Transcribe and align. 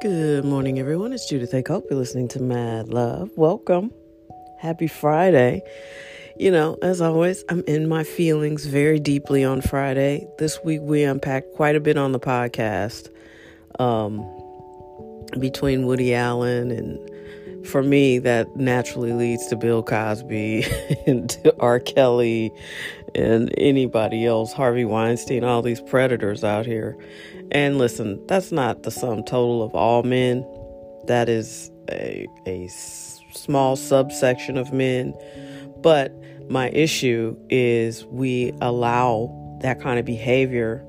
Good 0.00 0.44
morning, 0.44 0.78
everyone. 0.78 1.12
It's 1.12 1.28
Judith 1.28 1.52
A. 1.54 1.60
Cope. 1.60 1.86
You're 1.90 1.98
listening 1.98 2.28
to 2.28 2.40
Mad 2.40 2.88
Love. 2.88 3.32
Welcome. 3.36 3.92
Happy 4.56 4.86
Friday. 4.86 5.60
You 6.38 6.52
know, 6.52 6.78
as 6.82 7.00
always, 7.00 7.44
I'm 7.48 7.64
in 7.66 7.88
my 7.88 8.04
feelings 8.04 8.64
very 8.66 9.00
deeply 9.00 9.42
on 9.42 9.60
Friday. 9.60 10.28
This 10.38 10.62
week, 10.62 10.82
we 10.82 11.02
unpacked 11.02 11.52
quite 11.54 11.74
a 11.74 11.80
bit 11.80 11.98
on 11.98 12.12
the 12.12 12.20
podcast 12.20 13.08
um, 13.80 14.24
between 15.40 15.84
Woody 15.84 16.14
Allen 16.14 16.70
and 16.70 17.07
for 17.64 17.82
me, 17.82 18.18
that 18.18 18.56
naturally 18.56 19.12
leads 19.12 19.46
to 19.48 19.56
Bill 19.56 19.82
Cosby 19.82 20.66
and 21.06 21.28
to 21.30 21.54
R. 21.60 21.80
Kelly 21.80 22.52
and 23.14 23.52
anybody 23.58 24.26
else, 24.26 24.52
Harvey 24.52 24.84
Weinstein, 24.84 25.44
all 25.44 25.62
these 25.62 25.80
predators 25.80 26.44
out 26.44 26.66
here. 26.66 26.96
And 27.50 27.78
listen, 27.78 28.24
that's 28.26 28.52
not 28.52 28.82
the 28.82 28.90
sum 28.90 29.24
total 29.24 29.62
of 29.62 29.74
all 29.74 30.02
men. 30.02 30.46
That 31.06 31.28
is 31.28 31.70
a, 31.90 32.26
a 32.46 32.68
small 32.68 33.76
subsection 33.76 34.56
of 34.58 34.72
men. 34.72 35.14
But 35.80 36.12
my 36.50 36.70
issue 36.70 37.36
is 37.48 38.04
we 38.06 38.52
allow 38.60 39.34
that 39.62 39.80
kind 39.80 39.98
of 39.98 40.04
behavior 40.04 40.84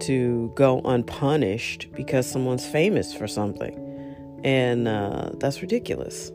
to 0.00 0.52
go 0.54 0.80
unpunished 0.84 1.88
because 1.94 2.30
someone's 2.30 2.66
famous 2.66 3.14
for 3.14 3.26
something. 3.26 3.83
And 4.44 4.86
uh, 4.86 5.30
that's 5.38 5.62
ridiculous. 5.62 6.30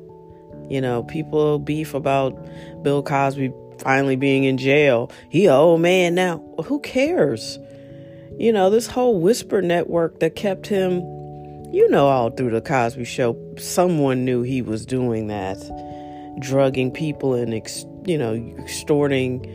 You 0.68 0.82
know, 0.82 1.04
people 1.04 1.60
beef 1.60 1.94
about 1.94 2.38
Bill 2.84 3.02
Cosby 3.02 3.54
finally 3.80 4.16
being 4.16 4.44
in 4.44 4.58
jail. 4.58 5.12
He 5.30 5.46
a 5.46 5.54
old 5.54 5.82
man 5.82 6.16
now. 6.16 6.38
Well, 6.38 6.68
who 6.68 6.80
cares? 6.80 7.58
You 8.38 8.52
know, 8.52 8.70
this 8.70 8.88
whole 8.88 9.20
whisper 9.20 9.62
network 9.62 10.20
that 10.20 10.36
kept 10.36 10.68
him, 10.68 11.02
you 11.72 11.88
know, 11.90 12.08
all 12.08 12.30
through 12.32 12.52
the 12.52 12.62
Cosby 12.62 13.06
show, 13.06 13.38
someone 13.58 14.26
knew 14.26 14.42
he 14.42 14.62
was 14.62 14.86
doing 14.86 15.28
that, 15.28 15.58
drugging 16.40 16.92
people 16.92 17.34
and, 17.34 17.54
ex, 17.54 17.86
you 18.06 18.18
know, 18.18 18.34
extorting. 18.60 19.46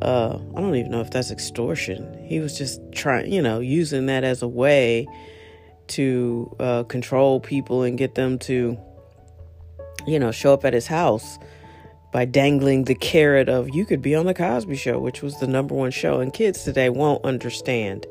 Uh, 0.00 0.38
I 0.56 0.60
don't 0.60 0.74
even 0.74 0.90
know 0.90 1.00
if 1.00 1.10
that's 1.10 1.30
extortion. 1.30 2.24
He 2.24 2.40
was 2.40 2.56
just 2.56 2.80
trying, 2.92 3.32
you 3.32 3.42
know, 3.42 3.60
using 3.60 4.06
that 4.06 4.24
as 4.24 4.42
a 4.42 4.48
way 4.48 5.06
to 5.90 6.56
uh, 6.58 6.82
control 6.84 7.40
people 7.40 7.82
and 7.82 7.98
get 7.98 8.14
them 8.14 8.38
to, 8.40 8.78
you 10.06 10.18
know, 10.18 10.30
show 10.30 10.54
up 10.54 10.64
at 10.64 10.72
his 10.72 10.86
house 10.86 11.38
by 12.12 12.24
dangling 12.24 12.84
the 12.84 12.94
carrot 12.94 13.48
of 13.48 13.74
you 13.74 13.84
could 13.84 14.02
be 14.02 14.14
on 14.14 14.26
the 14.26 14.34
Cosby 14.34 14.76
show, 14.76 14.98
which 14.98 15.22
was 15.22 15.38
the 15.38 15.46
number 15.46 15.74
one 15.74 15.90
show, 15.90 16.20
and 16.20 16.32
kids 16.32 16.64
today 16.64 16.88
won't 16.88 17.24
understand. 17.24 18.06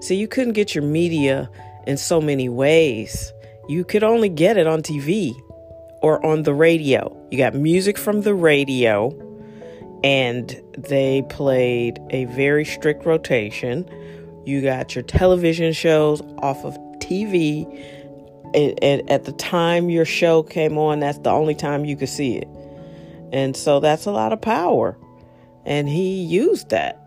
See, 0.00 0.16
you 0.16 0.28
couldn't 0.28 0.52
get 0.52 0.74
your 0.74 0.84
media 0.84 1.50
in 1.86 1.96
so 1.96 2.20
many 2.20 2.48
ways. 2.48 3.32
You 3.68 3.84
could 3.84 4.02
only 4.02 4.28
get 4.28 4.56
it 4.56 4.66
on 4.66 4.82
TV 4.82 5.34
or 6.02 6.24
on 6.24 6.42
the 6.42 6.54
radio. 6.54 7.16
You 7.30 7.38
got 7.38 7.54
music 7.54 7.98
from 7.98 8.22
the 8.22 8.34
radio, 8.34 9.10
and 10.04 10.60
they 10.76 11.22
played 11.28 12.00
a 12.10 12.24
very 12.26 12.64
strict 12.64 13.06
rotation. 13.06 13.88
You 14.44 14.60
got 14.60 14.94
your 14.94 15.04
television 15.04 15.72
shows 15.72 16.20
off 16.38 16.64
of 16.64 16.76
TV. 17.02 17.66
And 18.54 19.10
at 19.10 19.24
the 19.24 19.32
time 19.32 19.88
your 19.88 20.04
show 20.04 20.42
came 20.42 20.76
on, 20.76 21.00
that's 21.00 21.18
the 21.18 21.30
only 21.30 21.54
time 21.54 21.84
you 21.84 21.96
could 21.96 22.08
see 22.08 22.36
it. 22.36 22.48
And 23.32 23.56
so 23.56 23.80
that's 23.80 24.04
a 24.04 24.10
lot 24.10 24.32
of 24.32 24.40
power. 24.40 24.96
And 25.64 25.88
he 25.88 26.22
used 26.22 26.68
that. 26.70 26.98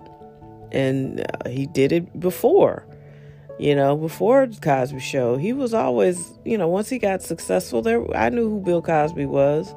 And 0.72 1.22
uh, 1.22 1.50
he 1.50 1.68
did 1.68 1.92
it 1.92 2.20
before. 2.20 2.86
You 3.58 3.74
know, 3.74 3.96
before 3.96 4.48
the 4.48 4.60
Cosby 4.60 5.00
show, 5.00 5.38
he 5.38 5.54
was 5.54 5.74
always, 5.74 6.38
you 6.44 6.58
know, 6.58 6.68
once 6.68 6.90
he 6.90 7.00
got 7.00 7.22
successful 7.22 7.82
there, 7.82 8.06
I 8.16 8.30
knew 8.30 8.50
who 8.50 8.60
Bill 8.60 8.82
Cosby 8.82 9.26
was, 9.26 9.74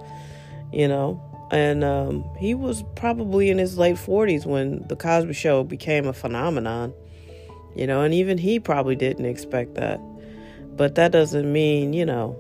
you 0.73 0.89
know. 0.89 1.23
And 1.53 1.85
um, 1.85 2.29
he 2.37 2.55
was 2.55 2.83
probably 2.97 3.51
in 3.51 3.59
his 3.59 3.79
late 3.79 3.97
40s 3.97 4.47
when 4.47 4.87
the 4.89 4.97
Cosby 4.97 5.33
show 5.33 5.63
became 5.63 6.07
a 6.07 6.13
phenomenon, 6.13 6.93
you 7.77 7.87
know, 7.87 8.03
and 8.03 8.13
even 8.13 8.37
he 8.37 8.59
probably 8.59 8.97
didn't 8.97 9.27
expect 9.27 9.77
that. 9.77 10.01
But 10.79 10.95
that 10.95 11.13
doesn't 11.13 11.53
mean, 11.53 11.93
you 11.93 12.07
know, 12.07 12.39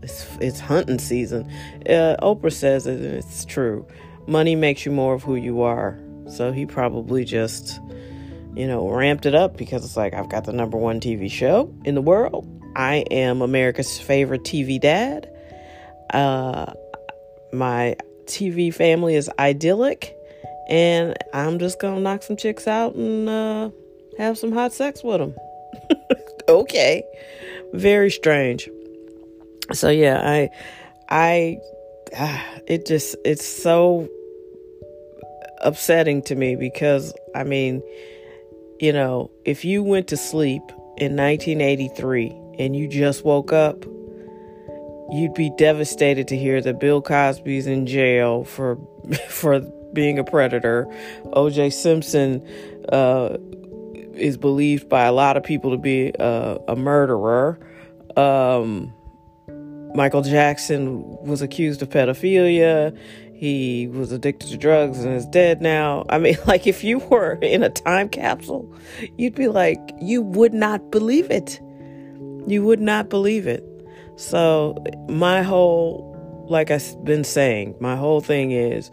it's, 0.00 0.26
it's 0.40 0.60
hunting 0.60 0.98
season. 0.98 1.50
Uh, 1.86 2.16
Oprah 2.22 2.52
says 2.52 2.86
it, 2.86 3.00
and 3.00 3.14
it's 3.16 3.44
true. 3.44 3.86
Money 4.26 4.54
makes 4.54 4.86
you 4.86 4.92
more 4.92 5.14
of 5.14 5.24
who 5.24 5.34
you 5.34 5.62
are. 5.62 5.98
So 6.28 6.52
he 6.52 6.64
probably 6.64 7.24
just, 7.24 7.80
you 8.54 8.66
know, 8.66 8.88
ramped 8.88 9.26
it 9.26 9.34
up 9.34 9.56
because 9.56 9.84
it's 9.84 9.96
like, 9.96 10.14
I've 10.14 10.28
got 10.28 10.44
the 10.44 10.52
number 10.52 10.78
one 10.78 11.00
TV 11.00 11.30
show 11.30 11.74
in 11.84 11.96
the 11.96 12.00
world. 12.00 12.48
I 12.76 13.04
am 13.10 13.42
America's 13.42 13.98
favorite 13.98 14.44
TV 14.44 14.80
dad. 14.80 15.28
Uh, 16.10 16.72
my 17.52 17.96
TV 18.26 18.72
family 18.72 19.16
is 19.16 19.28
idyllic. 19.38 20.16
And 20.68 21.16
I'm 21.34 21.58
just 21.58 21.80
to 21.80 21.98
knock 21.98 22.22
some 22.22 22.36
chicks 22.36 22.68
out 22.68 22.94
and 22.94 23.28
uh, 23.28 23.70
have 24.16 24.38
some 24.38 24.52
hot 24.52 24.72
sex 24.72 25.02
with 25.02 25.18
them. 25.18 25.34
okay. 26.48 27.04
Very 27.72 28.10
strange 28.10 28.68
so 29.72 29.88
yeah 29.88 30.20
i 30.24 30.50
i 31.08 31.58
ah, 32.18 32.44
it 32.66 32.86
just 32.86 33.16
it's 33.24 33.46
so 33.46 34.08
upsetting 35.60 36.22
to 36.22 36.34
me 36.34 36.56
because 36.56 37.14
i 37.34 37.44
mean 37.44 37.82
you 38.80 38.92
know 38.92 39.30
if 39.44 39.64
you 39.64 39.82
went 39.82 40.08
to 40.08 40.16
sleep 40.16 40.62
in 40.98 41.16
1983 41.16 42.30
and 42.58 42.76
you 42.76 42.88
just 42.88 43.24
woke 43.24 43.52
up 43.52 43.84
you'd 45.10 45.34
be 45.34 45.50
devastated 45.56 46.26
to 46.28 46.36
hear 46.36 46.60
that 46.60 46.80
bill 46.80 47.00
cosby's 47.00 47.66
in 47.66 47.86
jail 47.86 48.44
for 48.44 48.78
for 49.28 49.60
being 49.92 50.18
a 50.18 50.24
predator 50.24 50.86
oj 51.34 51.72
simpson 51.72 52.44
uh, 52.88 53.36
is 54.14 54.36
believed 54.36 54.88
by 54.88 55.04
a 55.04 55.12
lot 55.12 55.36
of 55.36 55.42
people 55.42 55.70
to 55.70 55.76
be 55.76 56.12
uh, 56.18 56.58
a 56.68 56.76
murderer 56.76 57.58
um, 58.16 58.92
Michael 59.94 60.22
Jackson 60.22 61.02
was 61.22 61.42
accused 61.42 61.82
of 61.82 61.90
pedophilia. 61.90 62.96
He 63.34 63.88
was 63.88 64.12
addicted 64.12 64.48
to 64.50 64.56
drugs 64.56 65.04
and 65.04 65.14
is 65.14 65.26
dead 65.26 65.60
now. 65.60 66.04
I 66.08 66.18
mean, 66.18 66.36
like, 66.46 66.66
if 66.66 66.84
you 66.84 66.98
were 66.98 67.38
in 67.42 67.62
a 67.62 67.70
time 67.70 68.08
capsule, 68.08 68.72
you'd 69.18 69.34
be 69.34 69.48
like, 69.48 69.80
you 70.00 70.22
would 70.22 70.54
not 70.54 70.90
believe 70.90 71.30
it. 71.30 71.60
You 72.46 72.64
would 72.64 72.80
not 72.80 73.08
believe 73.08 73.46
it. 73.46 73.64
So, 74.16 74.76
my 75.08 75.42
whole, 75.42 76.46
like 76.48 76.70
I've 76.70 77.04
been 77.04 77.24
saying, 77.24 77.76
my 77.80 77.96
whole 77.96 78.20
thing 78.20 78.52
is 78.52 78.90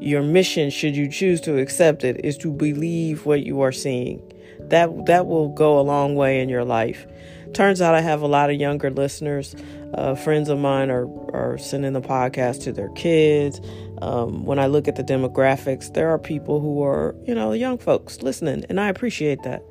your 0.00 0.22
mission, 0.22 0.70
should 0.70 0.96
you 0.96 1.08
choose 1.08 1.40
to 1.42 1.58
accept 1.58 2.04
it, 2.04 2.24
is 2.24 2.36
to 2.38 2.52
believe 2.52 3.26
what 3.26 3.44
you 3.44 3.60
are 3.60 3.72
seeing. 3.72 4.22
That, 4.68 5.06
that 5.06 5.26
will 5.26 5.48
go 5.48 5.78
a 5.78 5.82
long 5.82 6.14
way 6.14 6.40
in 6.40 6.48
your 6.48 6.64
life. 6.64 7.06
Turns 7.54 7.80
out 7.80 7.94
I 7.94 8.00
have 8.00 8.22
a 8.22 8.26
lot 8.26 8.50
of 8.50 8.56
younger 8.56 8.90
listeners. 8.90 9.56
Uh, 9.94 10.14
friends 10.14 10.48
of 10.48 10.58
mine 10.58 10.90
are, 10.90 11.06
are 11.34 11.56
sending 11.58 11.94
the 11.94 12.00
podcast 12.00 12.62
to 12.64 12.72
their 12.72 12.90
kids. 12.90 13.60
Um, 14.02 14.44
when 14.44 14.58
I 14.58 14.66
look 14.66 14.86
at 14.86 14.96
the 14.96 15.02
demographics, 15.04 15.92
there 15.94 16.10
are 16.10 16.18
people 16.18 16.60
who 16.60 16.82
are, 16.82 17.14
you 17.26 17.34
know, 17.34 17.52
young 17.52 17.78
folks 17.78 18.22
listening, 18.22 18.64
and 18.68 18.78
I 18.78 18.88
appreciate 18.88 19.42
that. 19.42 19.62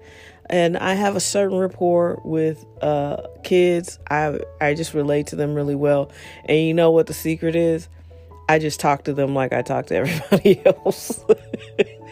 And 0.50 0.78
I 0.78 0.94
have 0.94 1.16
a 1.16 1.20
certain 1.20 1.58
rapport 1.58 2.22
with 2.24 2.66
uh, 2.82 3.28
kids. 3.44 4.00
I 4.10 4.40
I 4.60 4.74
just 4.74 4.94
relate 4.94 5.28
to 5.28 5.36
them 5.36 5.54
really 5.54 5.76
well. 5.76 6.12
And 6.46 6.58
you 6.58 6.74
know 6.74 6.92
what 6.92 7.08
the 7.08 7.14
secret 7.14 7.56
is? 7.56 7.90
I 8.50 8.60
just 8.60 8.80
talk 8.80 9.04
to 9.04 9.14
them 9.14 9.36
like 9.36 9.54
I 9.54 9.62
talk 9.62 9.88
to 9.88 9.96
everybody 9.98 10.66
else. 10.66 11.24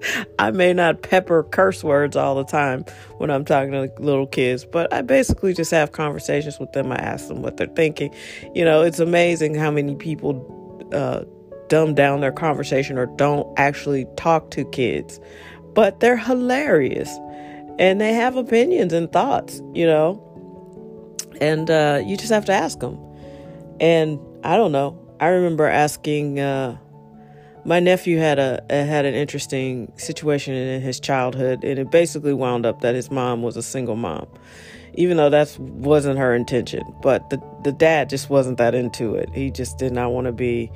I 0.38 0.50
may 0.50 0.72
not 0.72 1.02
pepper 1.02 1.42
curse 1.44 1.82
words 1.82 2.16
all 2.16 2.34
the 2.34 2.44
time 2.44 2.84
when 3.18 3.30
I'm 3.30 3.44
talking 3.44 3.72
to 3.72 3.90
little 3.98 4.26
kids, 4.26 4.64
but 4.64 4.92
I 4.92 5.02
basically 5.02 5.54
just 5.54 5.70
have 5.70 5.92
conversations 5.92 6.58
with 6.58 6.72
them. 6.72 6.92
I 6.92 6.96
ask 6.96 7.28
them 7.28 7.42
what 7.42 7.56
they're 7.56 7.66
thinking. 7.68 8.14
You 8.54 8.64
know, 8.64 8.82
it's 8.82 8.98
amazing 8.98 9.54
how 9.54 9.70
many 9.70 9.94
people 9.94 10.88
uh, 10.92 11.24
dumb 11.68 11.94
down 11.94 12.20
their 12.20 12.32
conversation 12.32 12.98
or 12.98 13.06
don't 13.06 13.48
actually 13.58 14.06
talk 14.16 14.50
to 14.52 14.64
kids, 14.66 15.20
but 15.74 16.00
they're 16.00 16.16
hilarious 16.16 17.10
and 17.78 18.00
they 18.00 18.14
have 18.14 18.36
opinions 18.36 18.92
and 18.92 19.10
thoughts, 19.12 19.60
you 19.74 19.86
know, 19.86 20.22
and 21.40 21.70
uh, 21.70 22.02
you 22.04 22.16
just 22.16 22.30
have 22.30 22.44
to 22.46 22.52
ask 22.52 22.78
them. 22.80 22.98
And 23.80 24.18
I 24.42 24.56
don't 24.56 24.72
know. 24.72 24.98
I 25.20 25.28
remember 25.28 25.66
asking. 25.66 26.40
Uh, 26.40 26.78
my 27.66 27.80
nephew 27.80 28.18
had 28.18 28.38
a 28.38 28.64
had 28.70 29.04
an 29.04 29.14
interesting 29.14 29.92
situation 29.96 30.54
in 30.54 30.80
his 30.80 31.00
childhood, 31.00 31.64
and 31.64 31.78
it 31.78 31.90
basically 31.90 32.32
wound 32.32 32.64
up 32.64 32.80
that 32.82 32.94
his 32.94 33.10
mom 33.10 33.42
was 33.42 33.56
a 33.56 33.62
single 33.62 33.96
mom, 33.96 34.26
even 34.94 35.16
though 35.16 35.28
that 35.28 35.54
wasn't 35.58 36.18
her 36.18 36.34
intention. 36.34 36.82
But 37.02 37.28
the 37.30 37.42
the 37.64 37.72
dad 37.72 38.08
just 38.08 38.30
wasn't 38.30 38.58
that 38.58 38.74
into 38.74 39.16
it. 39.16 39.28
He 39.34 39.50
just 39.50 39.78
did 39.78 39.92
not 39.92 40.12
want 40.12 40.26
to 40.26 40.32
be 40.32 40.70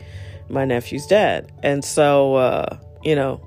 my 0.49 0.65
nephew's 0.65 1.07
dad, 1.07 1.53
and 1.63 1.85
so 1.85 2.35
uh, 2.35 2.77
you 3.05 3.15
know 3.15 3.41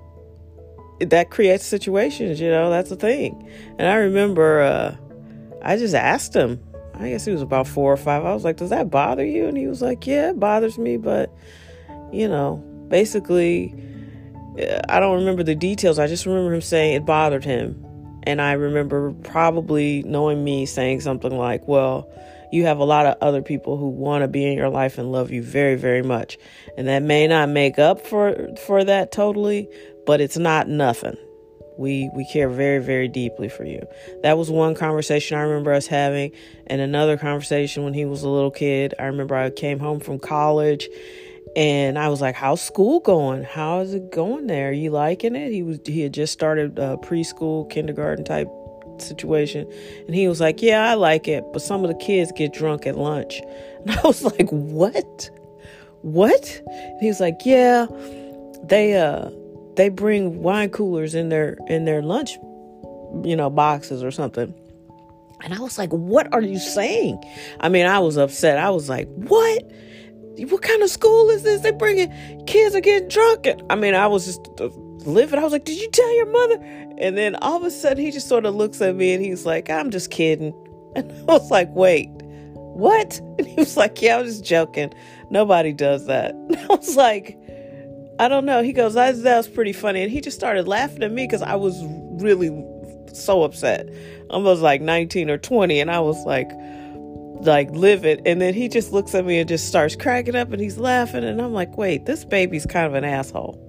that 1.01 1.29
creates 1.29 1.65
situations. 1.65 2.39
You 2.39 2.49
know 2.49 2.69
that's 2.69 2.91
a 2.91 2.95
thing. 2.95 3.45
And 3.77 3.89
I 3.89 3.95
remember 3.95 4.61
uh, 4.61 4.95
I 5.61 5.75
just 5.75 5.95
asked 5.95 6.33
him 6.33 6.63
I 6.95 7.09
guess 7.09 7.25
he 7.25 7.31
was 7.31 7.41
about 7.41 7.67
four 7.67 7.91
or 7.91 7.97
five. 7.97 8.23
I 8.23 8.33
was 8.33 8.43
like, 8.43 8.57
Does 8.57 8.69
that 8.69 8.89
bother 8.89 9.25
you? 9.25 9.47
And 9.47 9.57
he 9.57 9.67
was 9.67 9.81
like, 9.81 10.05
Yeah, 10.07 10.29
it 10.29 10.39
bothers 10.39 10.77
me, 10.77 10.97
but 10.97 11.33
you 12.11 12.27
know, 12.27 12.63
basically, 12.93 13.73
I 14.87 14.99
don't 14.99 15.17
remember 15.17 15.41
the 15.41 15.55
details. 15.55 15.97
I 15.97 16.05
just 16.05 16.27
remember 16.27 16.53
him 16.53 16.61
saying 16.61 16.93
it 16.93 17.07
bothered 17.07 17.43
him. 17.43 17.83
And 18.21 18.39
I 18.39 18.51
remember 18.51 19.11
probably 19.23 20.03
knowing 20.03 20.43
me 20.43 20.67
saying 20.67 21.01
something 21.01 21.35
like, 21.35 21.67
Well, 21.67 22.07
you 22.51 22.65
have 22.65 22.77
a 22.77 22.83
lot 22.83 23.07
of 23.07 23.17
other 23.19 23.41
people 23.41 23.77
who 23.77 23.89
want 23.89 24.21
to 24.21 24.27
be 24.27 24.45
in 24.45 24.55
your 24.55 24.69
life 24.69 24.99
and 24.99 25.11
love 25.11 25.31
you 25.31 25.41
very, 25.41 25.75
very 25.75 26.03
much. 26.03 26.37
And 26.77 26.87
that 26.87 27.01
may 27.01 27.25
not 27.25 27.49
make 27.49 27.79
up 27.79 28.05
for 28.05 28.55
for 28.67 28.83
that 28.83 29.11
totally, 29.11 29.67
but 30.05 30.21
it's 30.21 30.37
not 30.37 30.69
nothing. 30.69 31.17
We 31.79 32.11
we 32.15 32.27
care 32.31 32.47
very 32.47 32.77
very 32.77 33.07
deeply 33.07 33.49
for 33.49 33.65
you. 33.65 33.81
That 34.21 34.37
was 34.37 34.51
one 34.51 34.75
conversation 34.75 35.35
I 35.35 35.41
remember 35.41 35.73
us 35.73 35.87
having 35.87 36.31
and 36.67 36.79
another 36.79 37.17
conversation 37.17 37.83
when 37.85 37.95
he 37.95 38.05
was 38.05 38.21
a 38.21 38.29
little 38.29 38.51
kid. 38.51 38.93
I 38.99 39.05
remember 39.05 39.33
I 39.33 39.49
came 39.49 39.79
home 39.79 39.99
from 39.99 40.19
college 40.19 40.87
and 41.55 41.99
I 41.99 42.09
was 42.09 42.21
like, 42.21 42.35
"How's 42.35 42.61
school 42.61 42.99
going? 42.99 43.43
How 43.43 43.79
is 43.81 43.93
it 43.93 44.11
going 44.11 44.47
there? 44.47 44.69
Are 44.69 44.73
you 44.73 44.89
liking 44.89 45.35
it?" 45.35 45.51
He 45.51 45.63
was 45.63 45.79
he 45.85 46.01
had 46.01 46.13
just 46.13 46.33
started 46.33 46.79
a 46.79 46.97
preschool, 46.97 47.69
kindergarten 47.69 48.25
type 48.25 48.49
situation, 48.97 49.71
and 50.07 50.15
he 50.15 50.27
was 50.27 50.39
like, 50.39 50.61
"Yeah, 50.61 50.89
I 50.89 50.95
like 50.95 51.27
it, 51.27 51.43
but 51.53 51.61
some 51.61 51.83
of 51.83 51.89
the 51.89 51.95
kids 51.95 52.31
get 52.31 52.53
drunk 52.53 52.85
at 52.87 52.97
lunch." 52.97 53.41
And 53.85 53.91
I 53.91 54.01
was 54.03 54.23
like, 54.23 54.49
"What? 54.49 55.29
What?" 56.03 56.61
And 56.65 57.01
he 57.01 57.07
was 57.07 57.19
like, 57.19 57.39
"Yeah, 57.43 57.87
they 58.63 58.95
uh 58.95 59.29
they 59.75 59.89
bring 59.89 60.41
wine 60.41 60.69
coolers 60.69 61.15
in 61.15 61.27
their 61.27 61.57
in 61.67 61.83
their 61.83 62.01
lunch, 62.01 62.37
you 63.23 63.35
know, 63.35 63.49
boxes 63.49 64.01
or 64.01 64.11
something." 64.11 64.53
And 65.43 65.53
I 65.53 65.59
was 65.59 65.77
like, 65.77 65.91
"What 65.91 66.33
are 66.33 66.41
you 66.41 66.59
saying?" 66.59 67.21
I 67.59 67.67
mean, 67.67 67.85
I 67.85 67.99
was 67.99 68.15
upset. 68.15 68.57
I 68.57 68.69
was 68.69 68.87
like, 68.87 69.09
"What?" 69.15 69.63
What 70.39 70.61
kind 70.61 70.81
of 70.81 70.89
school 70.89 71.29
is 71.29 71.43
this? 71.43 71.61
They 71.61 71.71
bringing 71.71 72.11
kids 72.45 72.75
are 72.75 72.81
getting 72.81 73.07
drunk. 73.07 73.45
And, 73.45 73.63
I 73.69 73.75
mean, 73.75 73.93
I 73.93 74.07
was 74.07 74.25
just 74.25 74.47
uh, 74.59 74.67
living. 75.05 75.39
I 75.39 75.43
was 75.43 75.51
like, 75.51 75.65
did 75.65 75.79
you 75.79 75.89
tell 75.89 76.15
your 76.15 76.25
mother? 76.25 76.55
And 76.97 77.17
then 77.17 77.35
all 77.37 77.57
of 77.57 77.63
a 77.63 77.71
sudden, 77.71 78.03
he 78.03 78.11
just 78.11 78.27
sort 78.27 78.45
of 78.45 78.55
looks 78.55 78.81
at 78.81 78.95
me 78.95 79.13
and 79.13 79.23
he's 79.23 79.45
like, 79.45 79.69
I'm 79.69 79.91
just 79.91 80.11
kidding. 80.11 80.53
And 80.95 81.11
I 81.11 81.23
was 81.23 81.49
like, 81.49 81.69
wait, 81.71 82.09
what? 82.53 83.19
And 83.39 83.47
he 83.47 83.55
was 83.55 83.75
like, 83.75 83.99
yeah, 83.99 84.17
I 84.17 84.21
was 84.21 84.33
just 84.33 84.45
joking. 84.45 84.93
Nobody 85.31 85.73
does 85.73 86.05
that. 86.05 86.35
And 86.49 86.57
I 86.57 86.67
was 86.67 86.95
like, 86.95 87.37
I 88.19 88.27
don't 88.27 88.45
know. 88.45 88.61
He 88.61 88.73
goes, 88.73 88.93
that, 88.93 89.21
that 89.23 89.37
was 89.37 89.47
pretty 89.47 89.73
funny. 89.73 90.03
And 90.03 90.11
he 90.11 90.21
just 90.21 90.37
started 90.37 90.67
laughing 90.67 91.01
at 91.01 91.11
me 91.11 91.25
because 91.25 91.41
I 91.41 91.55
was 91.55 91.83
really 92.21 92.49
so 93.11 93.43
upset. 93.43 93.89
I 94.29 94.37
was 94.37 94.61
like 94.61 94.81
19 94.81 95.31
or 95.31 95.37
20. 95.39 95.79
And 95.79 95.89
I 95.89 95.99
was 95.99 96.23
like, 96.25 96.51
like 97.45 97.69
live 97.71 98.05
it 98.05 98.21
and 98.25 98.41
then 98.41 98.53
he 98.53 98.67
just 98.67 98.91
looks 98.91 99.13
at 99.15 99.25
me 99.25 99.39
and 99.39 99.47
just 99.49 99.67
starts 99.67 99.95
cracking 99.95 100.35
up 100.35 100.51
and 100.51 100.61
he's 100.61 100.77
laughing. 100.77 101.23
And 101.23 101.41
i'm 101.41 101.53
like 101.53 101.77
wait 101.77 102.05
this 102.05 102.25
baby's 102.25 102.65
kind 102.65 102.87
of 102.87 102.93
an 102.93 103.03
asshole. 103.03 103.59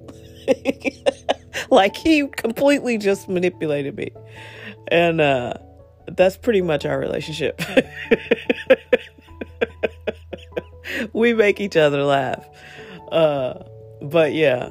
Like 1.70 1.96
he 1.96 2.26
completely 2.28 2.98
just 2.98 3.28
manipulated 3.28 3.96
me. 3.96 4.10
And 4.88 5.20
uh 5.20 5.54
that's 6.06 6.36
pretty 6.36 6.62
much 6.62 6.84
our 6.84 6.98
relationship. 6.98 7.60
We 11.12 11.34
make 11.34 11.60
each 11.60 11.76
other 11.76 12.04
laugh. 12.04 12.46
Uh 13.10 13.54
but 14.02 14.32
yeah 14.32 14.70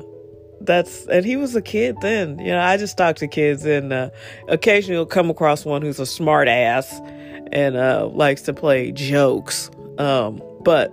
that's 0.62 1.06
and 1.08 1.26
he 1.26 1.36
was 1.36 1.56
a 1.56 1.62
kid 1.62 1.98
then. 2.02 2.40
You 2.40 2.52
know 2.52 2.62
i 2.62 2.78
just 2.78 2.98
talk 2.98 3.18
to 3.18 3.28
kids 3.28 3.66
and 3.66 3.92
uh 3.92 4.10
occasionally 4.48 4.96
you'll 4.96 5.06
come 5.06 5.30
across 5.30 5.66
one 5.66 5.82
who's 5.82 6.00
a 6.00 6.06
smart 6.06 6.48
ass 6.48 7.02
and 7.54 7.78
uh, 7.78 8.10
likes 8.12 8.42
to 8.44 8.54
play 8.54 8.92
jokes. 8.92 9.70
Um, 9.98 10.42
but, 10.62 10.92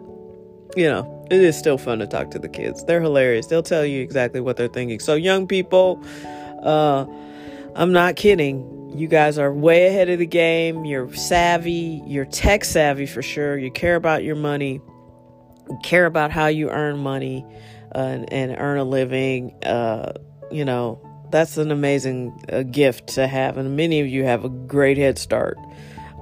you 0.76 0.88
know, 0.88 1.26
it 1.30 1.40
is 1.40 1.58
still 1.58 1.78
fun 1.78 1.98
to 2.00 2.06
talk 2.06 2.30
to 2.32 2.38
the 2.38 2.48
kids. 2.48 2.84
They're 2.84 3.00
hilarious. 3.00 3.46
They'll 3.46 3.62
tell 3.62 3.84
you 3.84 4.02
exactly 4.02 4.40
what 4.40 4.56
they're 4.56 4.68
thinking. 4.68 5.00
So, 5.00 5.14
young 5.14 5.46
people, 5.46 6.00
uh, 6.62 7.06
I'm 7.74 7.92
not 7.92 8.16
kidding. 8.16 8.92
You 8.94 9.08
guys 9.08 9.38
are 9.38 9.52
way 9.52 9.86
ahead 9.86 10.10
of 10.10 10.18
the 10.18 10.26
game. 10.26 10.84
You're 10.84 11.12
savvy. 11.14 12.02
You're 12.06 12.26
tech 12.26 12.64
savvy 12.64 13.06
for 13.06 13.22
sure. 13.22 13.56
You 13.56 13.70
care 13.70 13.96
about 13.96 14.22
your 14.22 14.36
money. 14.36 14.80
You 15.68 15.78
care 15.82 16.06
about 16.06 16.30
how 16.30 16.48
you 16.48 16.68
earn 16.70 16.98
money 16.98 17.46
uh, 17.94 17.98
and, 17.98 18.32
and, 18.32 18.56
earn 18.58 18.78
a 18.78 18.84
living. 18.84 19.54
Uh, 19.64 20.12
you 20.50 20.64
know, 20.64 21.00
that's 21.30 21.56
an 21.56 21.70
amazing 21.70 22.36
uh, 22.52 22.64
gift 22.64 23.06
to 23.10 23.28
have. 23.28 23.56
And 23.56 23.76
many 23.76 24.00
of 24.00 24.08
you 24.08 24.24
have 24.24 24.44
a 24.44 24.48
great 24.48 24.98
head 24.98 25.18
start. 25.18 25.56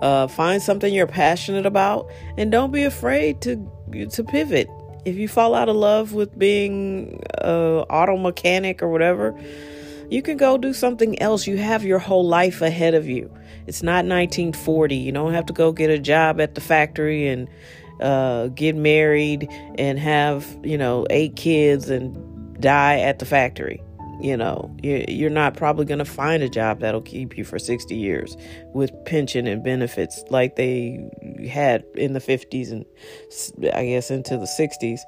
Uh, 0.00 0.28
find 0.28 0.62
something 0.62 0.92
you're 0.92 1.06
passionate 1.06 1.66
about, 1.66 2.10
and 2.36 2.50
don't 2.50 2.72
be 2.72 2.84
afraid 2.84 3.40
to 3.42 3.56
to 4.10 4.24
pivot. 4.24 4.68
If 5.04 5.16
you 5.16 5.28
fall 5.28 5.54
out 5.54 5.68
of 5.68 5.76
love 5.76 6.12
with 6.12 6.38
being 6.38 7.20
a 7.38 7.84
auto 7.88 8.16
mechanic 8.16 8.82
or 8.82 8.88
whatever, 8.88 9.38
you 10.10 10.22
can 10.22 10.36
go 10.36 10.58
do 10.58 10.72
something 10.72 11.20
else. 11.20 11.46
You 11.46 11.56
have 11.56 11.84
your 11.84 11.98
whole 11.98 12.26
life 12.26 12.62
ahead 12.62 12.94
of 12.94 13.08
you. 13.08 13.32
It's 13.66 13.82
not 13.82 14.04
1940. 14.04 14.96
You 14.96 15.12
don't 15.12 15.32
have 15.32 15.46
to 15.46 15.52
go 15.52 15.72
get 15.72 15.90
a 15.90 15.98
job 15.98 16.40
at 16.40 16.54
the 16.54 16.60
factory 16.60 17.28
and 17.28 17.48
uh, 18.00 18.48
get 18.48 18.76
married 18.76 19.48
and 19.78 19.98
have 19.98 20.46
you 20.62 20.78
know 20.78 21.06
eight 21.10 21.36
kids 21.36 21.90
and 21.90 22.60
die 22.60 23.00
at 23.00 23.18
the 23.18 23.26
factory 23.26 23.82
you 24.20 24.36
know 24.36 24.74
you're 24.82 25.30
not 25.30 25.56
probably 25.56 25.84
going 25.84 25.98
to 25.98 26.04
find 26.04 26.42
a 26.42 26.48
job 26.48 26.80
that'll 26.80 27.00
keep 27.00 27.36
you 27.36 27.44
for 27.44 27.58
60 27.58 27.94
years 27.94 28.36
with 28.74 28.90
pension 29.04 29.46
and 29.46 29.62
benefits 29.62 30.22
like 30.30 30.56
they 30.56 31.08
had 31.50 31.84
in 31.94 32.12
the 32.12 32.20
50s 32.20 32.72
and 32.72 32.84
i 33.74 33.86
guess 33.86 34.10
into 34.10 34.36
the 34.36 34.46
60s 34.46 35.00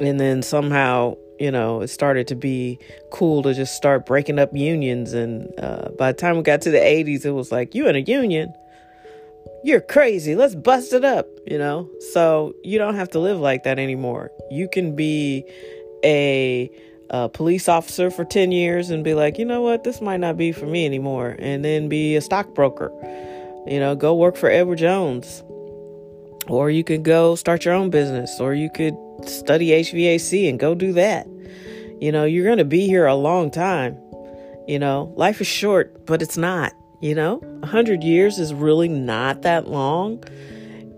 and 0.00 0.20
then 0.20 0.42
somehow 0.42 1.14
you 1.38 1.50
know 1.50 1.80
it 1.80 1.88
started 1.88 2.26
to 2.28 2.34
be 2.34 2.78
cool 3.10 3.42
to 3.42 3.54
just 3.54 3.74
start 3.74 4.06
breaking 4.06 4.38
up 4.38 4.54
unions 4.54 5.12
and 5.12 5.48
uh, 5.58 5.88
by 5.98 6.12
the 6.12 6.18
time 6.18 6.36
we 6.36 6.42
got 6.42 6.60
to 6.62 6.70
the 6.70 6.78
80s 6.78 7.24
it 7.24 7.32
was 7.32 7.52
like 7.52 7.74
you 7.74 7.88
in 7.88 7.96
a 7.96 8.00
union? 8.00 8.52
You're 9.64 9.80
crazy. 9.80 10.36
Let's 10.36 10.54
bust 10.54 10.92
it 10.92 11.04
up 11.04 11.26
you 11.46 11.58
know? 11.58 11.90
So 12.12 12.54
you 12.62 12.78
don't 12.78 12.94
have 12.94 13.10
to 13.10 13.18
live 13.18 13.38
like 13.38 13.64
that 13.64 13.78
anymore. 13.78 14.30
You 14.50 14.68
can 14.68 14.94
be 14.94 15.44
a 16.04 16.70
a 17.10 17.28
police 17.28 17.68
officer 17.68 18.10
for 18.10 18.24
10 18.24 18.52
years 18.52 18.90
and 18.90 19.02
be 19.02 19.14
like, 19.14 19.38
you 19.38 19.44
know 19.44 19.62
what, 19.62 19.84
this 19.84 20.00
might 20.00 20.20
not 20.20 20.36
be 20.36 20.52
for 20.52 20.66
me 20.66 20.84
anymore. 20.84 21.36
And 21.38 21.64
then 21.64 21.88
be 21.88 22.16
a 22.16 22.20
stockbroker. 22.20 22.92
You 23.66 23.80
know, 23.80 23.94
go 23.94 24.14
work 24.14 24.36
for 24.36 24.50
Edward 24.50 24.78
Jones. 24.78 25.42
Or 26.46 26.70
you 26.70 26.84
could 26.84 27.02
go 27.02 27.34
start 27.34 27.64
your 27.64 27.74
own 27.74 27.90
business. 27.90 28.40
Or 28.40 28.54
you 28.54 28.70
could 28.70 28.94
study 29.26 29.68
HVAC 29.68 30.48
and 30.48 30.58
go 30.58 30.74
do 30.74 30.92
that. 30.94 31.26
You 32.00 32.12
know, 32.12 32.24
you're 32.24 32.44
going 32.44 32.58
to 32.58 32.64
be 32.64 32.86
here 32.86 33.06
a 33.06 33.14
long 33.14 33.50
time. 33.50 33.96
You 34.66 34.78
know, 34.78 35.12
life 35.16 35.40
is 35.40 35.46
short, 35.46 36.06
but 36.06 36.22
it's 36.22 36.36
not. 36.36 36.72
You 37.00 37.14
know, 37.14 37.36
100 37.36 38.02
years 38.02 38.38
is 38.38 38.52
really 38.52 38.88
not 38.88 39.42
that 39.42 39.68
long, 39.68 40.22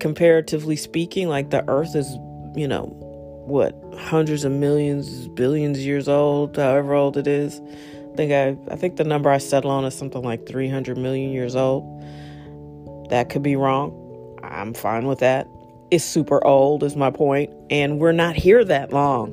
comparatively 0.01 0.77
speaking. 0.77 1.29
Like 1.29 1.51
the 1.51 1.63
earth 1.69 1.95
is, 1.95 2.11
you 2.57 2.67
know, 2.67 2.87
what 3.47 3.75
hundreds 3.99 4.45
of 4.45 4.53
millions, 4.53 5.29
billions 5.29 5.85
years 5.85 6.09
old, 6.09 6.57
however 6.57 6.95
old 6.95 7.17
it 7.17 7.27
is. 7.27 7.61
I 8.13 8.17
think 8.17 8.33
I 8.33 8.73
I 8.73 8.77
think 8.77 8.97
the 8.97 9.05
number 9.05 9.31
I 9.31 9.39
settle 9.39 9.71
on 9.71 9.85
is 9.85 9.95
something 9.95 10.23
like 10.23 10.47
300 10.47 10.99
million 10.99 11.31
years 11.33 11.57
old. 11.57 12.03
That 13.11 13.29
could 13.29 13.43
be 13.43 13.57
wrong. 13.57 13.97
I'm 14.43 14.75
fine 14.75 15.07
with 15.07 15.21
that. 15.21 15.47
It's 15.91 16.05
super 16.05 16.45
old 16.45 16.83
is 16.83 16.97
my 16.97 17.11
point, 17.11 17.53
and 17.71 17.99
we're 17.99 18.13
not 18.13 18.37
here 18.37 18.65
that 18.65 18.93
long. 18.93 19.33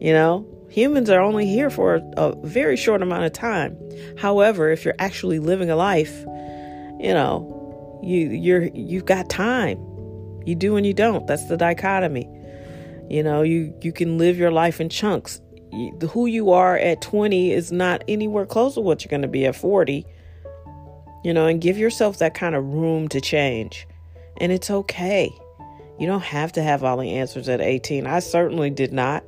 You 0.00 0.12
know, 0.12 0.46
humans 0.68 1.10
are 1.10 1.20
only 1.20 1.46
here 1.46 1.70
for 1.70 1.96
a, 1.96 2.02
a 2.16 2.36
very 2.46 2.76
short 2.76 3.02
amount 3.02 3.24
of 3.24 3.32
time. 3.32 3.76
However, 4.18 4.70
if 4.70 4.84
you're 4.84 4.94
actually 4.98 5.38
living 5.38 5.70
a 5.70 5.76
life, 5.76 6.24
you 7.00 7.12
know, 7.12 8.00
you 8.02 8.28
you're 8.28 8.64
you've 8.74 9.06
got 9.06 9.28
time. 9.30 9.78
You 10.44 10.54
do 10.54 10.76
and 10.76 10.86
you 10.86 10.92
don't. 10.92 11.26
That's 11.26 11.46
the 11.46 11.56
dichotomy. 11.56 12.28
You 13.08 13.22
know, 13.22 13.42
you 13.42 13.74
you 13.82 13.92
can 13.92 14.18
live 14.18 14.38
your 14.38 14.50
life 14.50 14.80
in 14.80 14.88
chunks. 14.88 15.40
Who 16.10 16.26
you 16.26 16.50
are 16.50 16.78
at 16.78 17.02
20 17.02 17.52
is 17.52 17.72
not 17.72 18.04
anywhere 18.06 18.46
close 18.46 18.74
to 18.74 18.80
what 18.80 19.04
you're 19.04 19.10
going 19.10 19.22
to 19.22 19.28
be 19.28 19.44
at 19.46 19.56
40. 19.56 20.06
You 21.24 21.32
know, 21.32 21.46
and 21.46 21.60
give 21.60 21.78
yourself 21.78 22.18
that 22.18 22.34
kind 22.34 22.54
of 22.54 22.64
room 22.64 23.08
to 23.08 23.20
change. 23.20 23.86
And 24.38 24.52
it's 24.52 24.70
okay. 24.70 25.30
You 25.98 26.06
don't 26.06 26.22
have 26.22 26.52
to 26.52 26.62
have 26.62 26.82
all 26.82 26.96
the 26.96 27.12
answers 27.12 27.48
at 27.48 27.60
18. 27.60 28.06
I 28.06 28.18
certainly 28.18 28.70
did 28.70 28.92
not. 28.92 29.24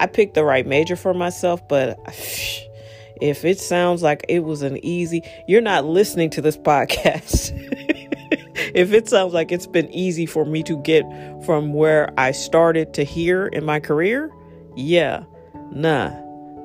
I 0.00 0.06
picked 0.06 0.34
the 0.34 0.44
right 0.44 0.66
major 0.66 0.96
for 0.96 1.14
myself, 1.14 1.66
but 1.68 1.98
if 3.20 3.44
it 3.44 3.58
sounds 3.58 4.02
like 4.02 4.24
it 4.28 4.40
was 4.40 4.62
an 4.62 4.84
easy, 4.84 5.22
you're 5.46 5.60
not 5.60 5.84
listening 5.84 6.30
to 6.30 6.42
this 6.42 6.56
podcast. 6.66 7.52
If 8.76 8.92
it 8.92 9.08
sounds 9.08 9.32
like 9.32 9.50
it's 9.50 9.66
been 9.66 9.90
easy 9.90 10.26
for 10.26 10.44
me 10.44 10.62
to 10.64 10.76
get 10.82 11.02
from 11.46 11.72
where 11.72 12.12
I 12.18 12.32
started 12.32 12.92
to 12.94 13.04
here 13.04 13.46
in 13.46 13.64
my 13.64 13.80
career, 13.80 14.30
yeah, 14.76 15.24
nah, 15.70 16.14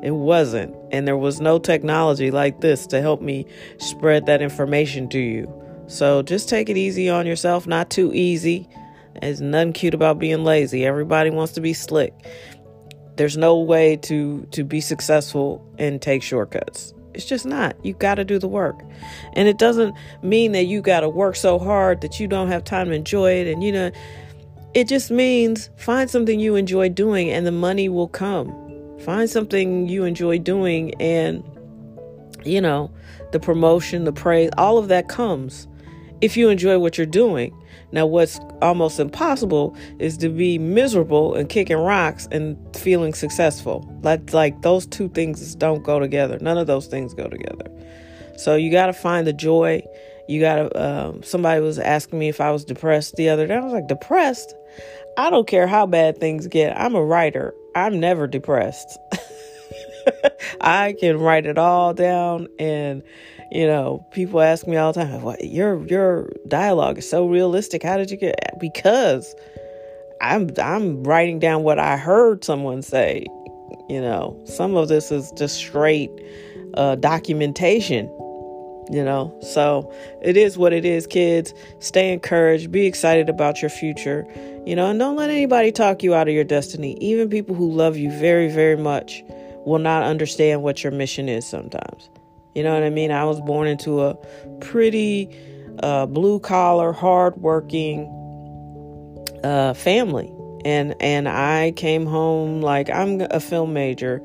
it 0.04 0.12
wasn't. 0.12 0.76
And 0.92 1.08
there 1.08 1.16
was 1.16 1.40
no 1.40 1.58
technology 1.58 2.30
like 2.30 2.60
this 2.60 2.86
to 2.88 3.00
help 3.00 3.22
me 3.22 3.46
spread 3.78 4.26
that 4.26 4.42
information 4.42 5.08
to 5.10 5.20
you. 5.20 5.52
So 5.88 6.22
just 6.22 6.50
take 6.50 6.70
it 6.70 6.76
easy 6.76 7.10
on 7.10 7.26
yourself, 7.26 7.66
not 7.66 7.90
too 7.90 8.12
easy. 8.14 8.68
There's 9.22 9.40
nothing 9.40 9.72
cute 9.72 9.94
about 9.94 10.20
being 10.20 10.44
lazy. 10.44 10.86
Everybody 10.86 11.30
wants 11.30 11.54
to 11.54 11.62
be 11.62 11.74
slick. 11.74 12.14
There's 13.16 13.38
no 13.38 13.58
way 13.58 13.96
to 13.98 14.46
to 14.52 14.66
be 14.66 14.82
successful 14.82 15.66
and 15.78 16.02
take 16.02 16.24
shortcuts. 16.24 16.94
It's 17.14 17.26
just 17.26 17.46
not. 17.46 17.76
You 17.84 17.94
got 17.94 18.16
to 18.16 18.26
do 18.26 18.40
the 18.40 18.48
work. 18.48 18.82
And 19.34 19.48
it 19.48 19.58
doesn't 19.58 19.96
mean 20.22 20.54
that 20.54 20.66
you 20.66 20.82
got 20.82 21.02
to 21.02 21.10
work 21.10 21.36
so 21.36 21.60
hard 21.60 22.02
that 22.02 22.20
you 22.20 22.28
don't 22.28 22.48
have 22.48 22.64
time 22.64 22.88
to 22.88 22.94
enjoy 22.94 23.34
it 23.34 23.48
and 23.48 23.64
you 23.64 23.72
know 23.72 23.92
it 24.74 24.88
just 24.88 25.12
means 25.12 25.70
find 25.76 26.10
something 26.10 26.40
you 26.40 26.56
enjoy 26.56 26.88
doing 26.88 27.30
and 27.30 27.46
the 27.46 27.52
money 27.52 27.90
will 27.90 28.08
come. 28.08 28.56
Find 29.00 29.30
something 29.30 29.90
you 29.90 30.06
enjoy 30.06 30.38
doing 30.40 30.94
and 31.02 31.44
you 32.44 32.62
know, 32.62 32.90
the 33.32 33.40
promotion, 33.40 34.04
the 34.06 34.14
praise, 34.14 34.50
all 34.58 34.78
of 34.78 34.88
that 34.88 35.08
comes 35.08 35.68
if 36.22 36.38
you 36.38 36.50
enjoy 36.50 36.80
what 36.80 36.98
you're 36.98 37.08
doing. 37.08 37.56
Now, 37.92 38.06
what's 38.06 38.40
almost 38.62 39.00
impossible 39.00 39.76
is 40.00 40.18
to 40.18 40.30
be 40.30 40.58
miserable 40.58 41.36
and 41.36 41.50
kicking 41.50 41.78
rocks 41.78 42.28
and 42.32 42.58
feeling 42.76 43.14
successful. 43.14 43.86
Like, 44.02 44.34
like 44.34 44.62
those 44.62 44.86
two 44.86 45.10
things 45.10 45.56
don't 45.56 45.84
go 45.84 46.00
together. 46.00 46.38
None 46.40 46.58
of 46.58 46.68
those 46.68 46.88
things 46.88 47.14
go 47.14 47.28
together. 47.28 47.66
So 48.38 48.56
you 48.56 48.72
got 48.72 48.86
to 48.86 48.94
find 48.94 49.28
the 49.28 49.34
joy. 49.34 49.84
You 50.28 50.40
got 50.40 50.56
to. 50.56 50.82
Um, 50.82 51.24
somebody 51.24 51.60
was 51.60 51.80
asking 51.80 52.20
me 52.20 52.30
if 52.30 52.40
I 52.40 52.52
was 52.52 52.64
depressed 52.64 53.16
the 53.16 53.30
other 53.30 53.46
day. 53.46 53.56
I 53.56 53.60
was 53.60 53.74
like, 53.74 53.88
depressed? 53.88 54.56
I 55.18 55.30
don't 55.30 55.48
care 55.48 55.68
how 55.68 55.86
bad 55.86 56.20
things 56.20 56.48
get. 56.48 56.78
I'm 56.80 56.96
a 56.96 57.04
writer. 57.04 57.54
I'm 57.76 58.00
never 58.00 58.28
depressed. 58.28 58.98
I 60.62 60.96
can 61.00 61.18
write 61.20 61.46
it 61.46 61.58
all 61.58 61.94
down 61.94 62.48
and 62.58 63.04
you 63.52 63.68
know, 63.68 64.06
people 64.12 64.42
ask 64.42 64.66
me 64.66 64.78
all 64.78 64.94
the 64.94 65.04
time, 65.04 65.22
"What 65.22 65.44
your 65.46 65.86
your 65.88 66.32
dialogue 66.48 67.00
is 67.00 67.10
so 67.10 67.28
realistic. 67.28 67.84
How 67.84 67.98
did 67.98 68.10
you 68.10 68.18
get?" 68.18 68.58
Because 68.60 69.36
I'm 70.22 70.50
I'm 70.62 71.04
writing 71.04 71.40
down 71.40 71.64
what 71.64 71.78
I 71.78 71.98
heard 71.98 72.44
someone 72.46 72.82
say. 72.82 73.26
You 73.90 74.02
know, 74.02 74.40
some 74.46 74.76
of 74.76 74.88
this 74.88 75.12
is 75.12 75.32
just 75.34 75.58
straight 75.58 76.12
uh, 76.76 76.96
documentation. 76.96 78.06
You 78.90 79.06
know, 79.06 79.38
so 79.42 79.94
it 80.22 80.36
is 80.36 80.58
what 80.58 80.74
it 80.74 80.86
is, 80.86 81.06
kids. 81.08 81.54
Stay 81.80 82.12
encouraged. 82.12 82.72
Be 82.72 82.86
excited 82.86 83.30
about 83.30 83.62
your 83.62 83.70
future. 83.70 84.26
You 84.66 84.76
know, 84.76 84.90
and 84.90 85.00
don't 85.00 85.16
let 85.16 85.30
anybody 85.30 85.72
talk 85.72 86.04
you 86.04 86.14
out 86.14 86.28
of 86.28 86.34
your 86.34 86.44
destiny. 86.44 86.98
Even 87.00 87.30
people 87.30 87.56
who 87.56 87.72
love 87.72 87.98
you 87.98 88.12
very, 88.12 88.50
very 88.50 88.78
much 88.78 89.24
will 89.66 89.80
not 89.80 90.04
understand 90.04 90.64
what 90.64 90.84
your 90.84 90.92
mission 90.92 91.30
is 91.30 91.46
sometimes. 91.46 92.10
You 92.56 92.64
know 92.64 92.74
what 92.74 92.84
I 92.84 92.90
mean? 92.90 93.12
I 93.12 93.26
was 93.26 93.40
born 93.42 93.68
into 93.68 94.02
a 94.02 94.16
pretty 94.60 95.30
uh, 95.82 96.06
blue 96.06 96.40
collar, 96.40 96.92
hardworking 96.92 98.08
uh, 99.44 99.74
family, 99.74 100.32
and 100.66 100.96
and 101.00 101.30
I 101.30 101.72
came 101.76 102.06
home 102.06 102.62
like 102.62 102.90
I'm 102.90 103.22
a 103.22 103.40
film 103.40 103.74
major, 103.74 104.22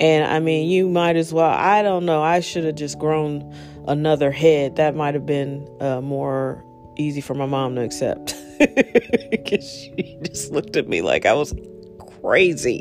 and 0.00 0.30
I 0.30 0.38
mean 0.38 0.68
you 0.68 0.88
might 0.88 1.16
as 1.16 1.32
well. 1.32 1.50
I 1.50 1.82
don't 1.82 2.06
know. 2.06 2.22
I 2.22 2.40
should 2.40 2.64
have 2.64 2.76
just 2.76 2.98
grown 2.98 3.52
another 3.88 4.30
head. 4.30 4.76
That 4.76 4.94
might 4.94 5.14
have 5.14 5.26
been 5.26 5.68
uh, 5.80 6.00
more 6.00 6.64
easy 6.96 7.20
for 7.20 7.34
my 7.34 7.46
mom 7.46 7.74
to 7.74 7.82
accept 7.82 8.34
because 9.30 9.68
she 9.68 10.18
just 10.22 10.50
looked 10.52 10.76
at 10.76 10.88
me 10.88 11.02
like 11.02 11.26
I 11.26 11.34
was 11.34 11.54
crazy. 12.22 12.80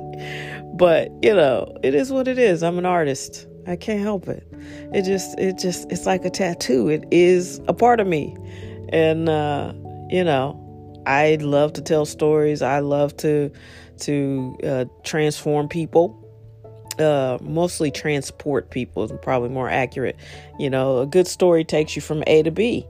But 0.75 1.09
you 1.23 1.33
know, 1.33 1.75
it 1.83 1.95
is 1.95 2.11
what 2.11 2.27
it 2.27 2.37
is. 2.37 2.63
I'm 2.63 2.77
an 2.77 2.85
artist. 2.85 3.47
I 3.67 3.75
can't 3.75 4.01
help 4.01 4.27
it. 4.27 4.47
It 4.93 5.03
just, 5.03 5.37
it 5.39 5.57
just, 5.57 5.91
it's 5.91 6.05
like 6.05 6.23
a 6.25 6.29
tattoo. 6.29 6.89
It 6.89 7.05
is 7.11 7.59
a 7.67 7.73
part 7.73 7.99
of 7.99 8.07
me. 8.07 8.35
And, 8.89 9.27
uh, 9.27 9.73
you 10.09 10.23
know, 10.23 10.61
I 11.07 11.35
love 11.41 11.73
to 11.73 11.81
tell 11.81 12.05
stories. 12.05 12.61
I 12.61 12.79
love 12.79 13.17
to, 13.17 13.51
to 14.01 14.57
uh, 14.63 14.85
transform 15.03 15.67
people. 15.67 16.21
Uh, 16.99 17.37
mostly 17.41 17.91
transport 17.91 18.69
people 18.69 19.03
is 19.03 19.11
probably 19.21 19.49
more 19.49 19.69
accurate. 19.69 20.15
You 20.59 20.69
know, 20.69 20.99
a 20.99 21.05
good 21.05 21.27
story 21.27 21.63
takes 21.63 21.95
you 21.95 22.01
from 22.01 22.23
A 22.27 22.43
to 22.43 22.51
B. 22.51 22.87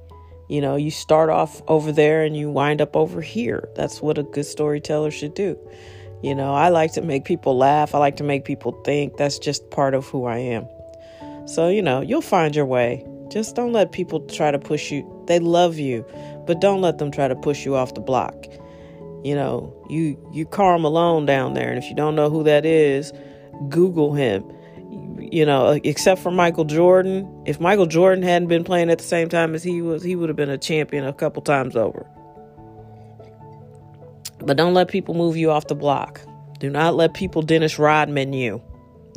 You 0.47 0.61
know, 0.61 0.75
you 0.75 0.91
start 0.91 1.29
off 1.29 1.63
over 1.67 1.91
there 1.91 2.23
and 2.23 2.37
you 2.37 2.51
wind 2.51 2.81
up 2.81 2.95
over 2.95 3.21
here. 3.21 3.67
That's 3.75 4.01
what 4.01 4.17
a 4.17 4.23
good 4.23 4.45
storyteller 4.45 5.09
should 5.09 5.33
do. 5.33 5.57
You 6.25 6.33
know, 6.33 6.55
I 6.55 6.69
like 6.69 6.91
to 6.93 7.03
make 7.03 7.23
people 7.23 7.55
laugh. 7.55 7.93
I 7.93 7.99
like 7.99 8.15
to 8.15 8.23
make 8.23 8.45
people 8.45 8.71
think. 8.83 9.17
That's 9.17 9.37
just 9.37 9.69
part 9.69 9.93
of 9.93 10.07
who 10.07 10.25
I 10.25 10.39
am. 10.39 10.67
So, 11.45 11.69
you 11.69 11.83
know, 11.83 12.01
you'll 12.01 12.23
find 12.23 12.55
your 12.55 12.65
way. 12.65 13.05
Just 13.29 13.55
don't 13.55 13.73
let 13.73 13.91
people 13.91 14.21
try 14.21 14.49
to 14.49 14.57
push 14.57 14.91
you. 14.91 15.05
They 15.27 15.37
love 15.37 15.77
you, 15.77 16.03
but 16.47 16.59
don't 16.59 16.81
let 16.81 16.97
them 16.97 17.11
try 17.11 17.27
to 17.27 17.35
push 17.35 17.63
you 17.63 17.75
off 17.75 17.93
the 17.93 18.01
block. 18.01 18.47
You 19.23 19.35
know, 19.35 19.71
you 19.87 20.17
you 20.33 20.47
Karl 20.47 20.79
Malone 20.79 21.27
down 21.27 21.53
there, 21.53 21.69
and 21.69 21.77
if 21.77 21.87
you 21.89 21.95
don't 21.95 22.15
know 22.15 22.31
who 22.31 22.43
that 22.45 22.65
is, 22.65 23.13
Google 23.69 24.15
him. 24.15 24.51
You 25.19 25.45
know, 25.45 25.79
except 25.83 26.21
for 26.21 26.31
Michael 26.31 26.65
Jordan, 26.65 27.43
if 27.45 27.59
Michael 27.59 27.85
Jordan 27.85 28.23
hadn't 28.23 28.47
been 28.47 28.63
playing 28.63 28.89
at 28.89 28.97
the 28.97 29.03
same 29.03 29.29
time 29.29 29.53
as 29.53 29.61
he 29.61 29.79
was, 29.83 30.01
he 30.01 30.15
would 30.15 30.29
have 30.29 30.35
been 30.35 30.49
a 30.49 30.57
champion 30.57 31.05
a 31.05 31.13
couple 31.13 31.43
times 31.43 31.75
over. 31.75 32.09
But 34.39 34.57
don't 34.57 34.73
let 34.73 34.87
people 34.87 35.13
move 35.15 35.37
you 35.37 35.51
off 35.51 35.67
the 35.67 35.75
block. 35.75 36.21
Do 36.59 36.69
not 36.69 36.95
let 36.95 37.13
people 37.13 37.41
Dennis 37.41 37.79
Rodman 37.79 38.33
you. 38.33 38.61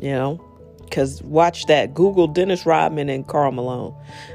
You 0.01 0.13
know, 0.13 0.49
because 0.85 1.23
watch 1.23 1.67
that. 1.67 1.95
Google 1.95 2.27
Dennis 2.27 2.67
Rodman 2.67 3.09
and 3.09 3.27
Karl 3.27 3.53
Malone, 3.53 3.93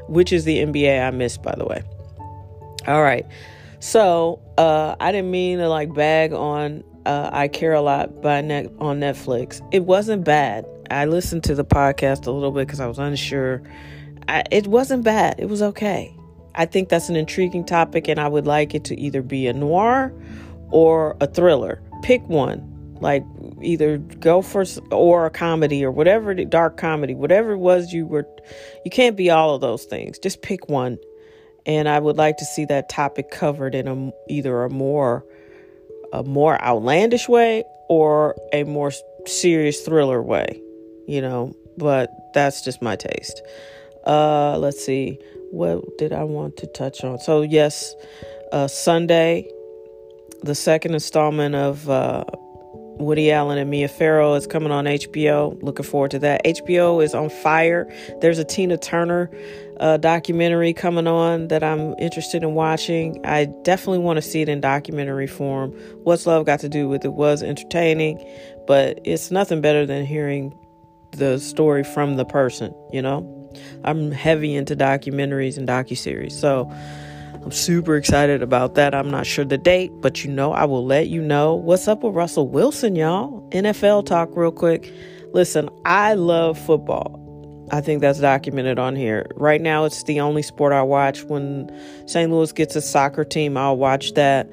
which 0.07 0.33
is 0.33 0.45
the 0.45 0.57
NBA 0.57 1.05
I 1.05 1.11
missed, 1.11 1.41
by 1.41 1.55
the 1.55 1.65
way. 1.65 1.83
All 2.87 3.01
right. 3.01 3.25
So 3.79 4.41
uh, 4.57 4.95
I 4.99 5.11
didn't 5.11 5.31
mean 5.31 5.59
to 5.59 5.69
like 5.69 5.93
bag 5.93 6.33
on 6.33 6.83
uh, 7.05 7.29
I 7.31 7.47
Care 7.47 7.73
a 7.73 7.81
Lot 7.81 8.21
by 8.21 8.41
net 8.41 8.67
on 8.79 8.99
Netflix. 8.99 9.61
It 9.71 9.85
wasn't 9.85 10.23
bad. 10.23 10.65
I 10.91 11.05
listened 11.05 11.43
to 11.45 11.55
the 11.55 11.65
podcast 11.65 12.27
a 12.27 12.31
little 12.31 12.51
bit 12.51 12.67
because 12.67 12.79
I 12.79 12.87
was 12.87 12.99
unsure. 12.99 13.61
I, 14.27 14.43
it 14.51 14.67
wasn't 14.67 15.03
bad. 15.03 15.35
It 15.39 15.49
was 15.49 15.61
okay. 15.61 16.15
I 16.55 16.65
think 16.65 16.89
that's 16.89 17.09
an 17.09 17.15
intriguing 17.15 17.65
topic, 17.65 18.07
and 18.07 18.19
I 18.19 18.27
would 18.27 18.45
like 18.45 18.75
it 18.75 18.83
to 18.85 18.99
either 18.99 19.21
be 19.21 19.47
a 19.47 19.53
noir 19.53 20.13
or 20.73 21.15
a 21.21 21.27
thriller. 21.27 21.81
Pick 22.01 22.27
one. 22.27 22.69
Like 22.99 23.23
either 23.61 23.97
go 23.97 24.41
for 24.41 24.65
or 24.91 25.25
a 25.25 25.29
comedy 25.29 25.85
or 25.85 25.91
whatever 25.91 26.33
dark 26.33 26.77
comedy, 26.77 27.15
whatever 27.15 27.51
it 27.51 27.57
was 27.57 27.93
you 27.93 28.05
were. 28.05 28.27
You 28.83 28.91
can't 28.91 29.15
be 29.15 29.29
all 29.29 29.55
of 29.55 29.61
those 29.61 29.85
things. 29.85 30.19
Just 30.19 30.41
pick 30.41 30.69
one. 30.69 30.97
And 31.65 31.87
I 31.87 31.99
would 31.99 32.17
like 32.17 32.37
to 32.37 32.45
see 32.45 32.65
that 32.65 32.89
topic 32.89 33.29
covered 33.29 33.75
in 33.75 33.87
a 33.87 34.11
either 34.29 34.63
a 34.63 34.69
more 34.69 35.25
a 36.11 36.23
more 36.23 36.61
outlandish 36.61 37.27
way 37.27 37.63
or 37.89 38.35
a 38.51 38.63
more 38.63 38.91
serious 39.25 39.81
thriller 39.81 40.21
way, 40.21 40.61
you 41.07 41.21
know. 41.21 41.53
But 41.77 42.09
that's 42.33 42.63
just 42.63 42.81
my 42.81 42.95
taste. 42.95 43.41
Uh, 44.05 44.57
let's 44.57 44.83
see. 44.83 45.19
What 45.51 45.97
did 45.97 46.13
I 46.13 46.23
want 46.23 46.57
to 46.57 46.67
touch 46.67 47.03
on? 47.03 47.19
So 47.19 47.41
yes, 47.41 47.93
uh, 48.51 48.67
Sunday 48.67 49.49
the 50.43 50.55
second 50.55 50.93
installment 50.93 51.55
of 51.55 51.89
uh, 51.89 52.23
Woody 52.99 53.31
Allen 53.31 53.57
and 53.57 53.69
Mia 53.69 53.87
Farrow 53.87 54.33
is 54.35 54.45
coming 54.45 54.71
on 54.71 54.85
HBO. 54.85 55.61
Looking 55.63 55.85
forward 55.85 56.11
to 56.11 56.19
that. 56.19 56.43
HBO 56.45 57.03
is 57.03 57.15
on 57.15 57.29
fire. 57.29 57.91
There's 58.21 58.37
a 58.37 58.43
Tina 58.43 58.77
Turner 58.77 59.31
uh, 59.79 59.97
documentary 59.97 60.73
coming 60.73 61.07
on 61.07 61.47
that 61.47 61.63
I'm 61.63 61.95
interested 61.97 62.43
in 62.43 62.53
watching. 62.53 63.25
I 63.25 63.45
definitely 63.63 63.99
want 63.99 64.17
to 64.17 64.21
see 64.21 64.41
it 64.41 64.49
in 64.49 64.61
documentary 64.61 65.27
form. 65.27 65.71
What's 66.03 66.25
Love 66.25 66.45
got 66.45 66.59
to 66.59 66.69
do 66.69 66.87
with 66.87 67.03
it 67.03 67.13
was 67.13 67.41
entertaining, 67.41 68.23
but 68.67 68.99
it's 69.03 69.31
nothing 69.31 69.61
better 69.61 69.85
than 69.85 70.05
hearing 70.05 70.57
the 71.11 71.39
story 71.39 71.83
from 71.83 72.15
the 72.15 72.25
person, 72.25 72.73
you 72.91 73.01
know? 73.01 73.29
I'm 73.83 74.11
heavy 74.11 74.55
into 74.55 74.75
documentaries 74.75 75.57
and 75.57 75.67
docuseries. 75.67 76.31
So, 76.31 76.71
I'm 77.43 77.51
super 77.51 77.97
excited 77.97 78.41
about 78.41 78.75
that. 78.75 78.95
I'm 78.95 79.11
not 79.11 79.25
sure 79.25 79.43
the 79.43 79.57
date, 79.57 79.91
but 79.95 80.23
you 80.23 80.31
know, 80.31 80.53
I 80.53 80.63
will 80.63 80.85
let 80.85 81.09
you 81.09 81.21
know. 81.21 81.55
What's 81.55 81.89
up 81.89 82.01
with 82.01 82.15
Russell 82.15 82.47
Wilson, 82.47 82.95
y'all? 82.95 83.49
NFL 83.49 84.05
talk, 84.05 84.29
real 84.33 84.51
quick. 84.51 84.93
Listen, 85.33 85.69
I 85.83 86.13
love 86.13 86.57
football. 86.57 87.19
I 87.69 87.81
think 87.81 87.99
that's 87.99 88.21
documented 88.21 88.79
on 88.79 88.95
here. 88.95 89.25
Right 89.35 89.59
now, 89.59 89.83
it's 89.83 90.03
the 90.03 90.21
only 90.21 90.41
sport 90.41 90.71
I 90.71 90.83
watch. 90.83 91.23
When 91.23 91.69
St. 92.07 92.31
Louis 92.31 92.53
gets 92.53 92.77
a 92.77 92.81
soccer 92.81 93.25
team, 93.25 93.57
I'll 93.57 93.75
watch 93.75 94.13
that. 94.13 94.49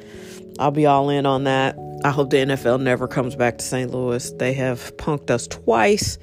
I'll 0.58 0.72
be 0.72 0.86
all 0.86 1.10
in 1.10 1.26
on 1.26 1.44
that. 1.44 1.76
I 2.02 2.10
hope 2.10 2.30
the 2.30 2.38
NFL 2.38 2.80
never 2.80 3.06
comes 3.06 3.36
back 3.36 3.58
to 3.58 3.64
St. 3.64 3.92
Louis. 3.92 4.32
They 4.32 4.52
have 4.54 4.96
punked 4.96 5.30
us 5.30 5.46
twice, 5.46 6.18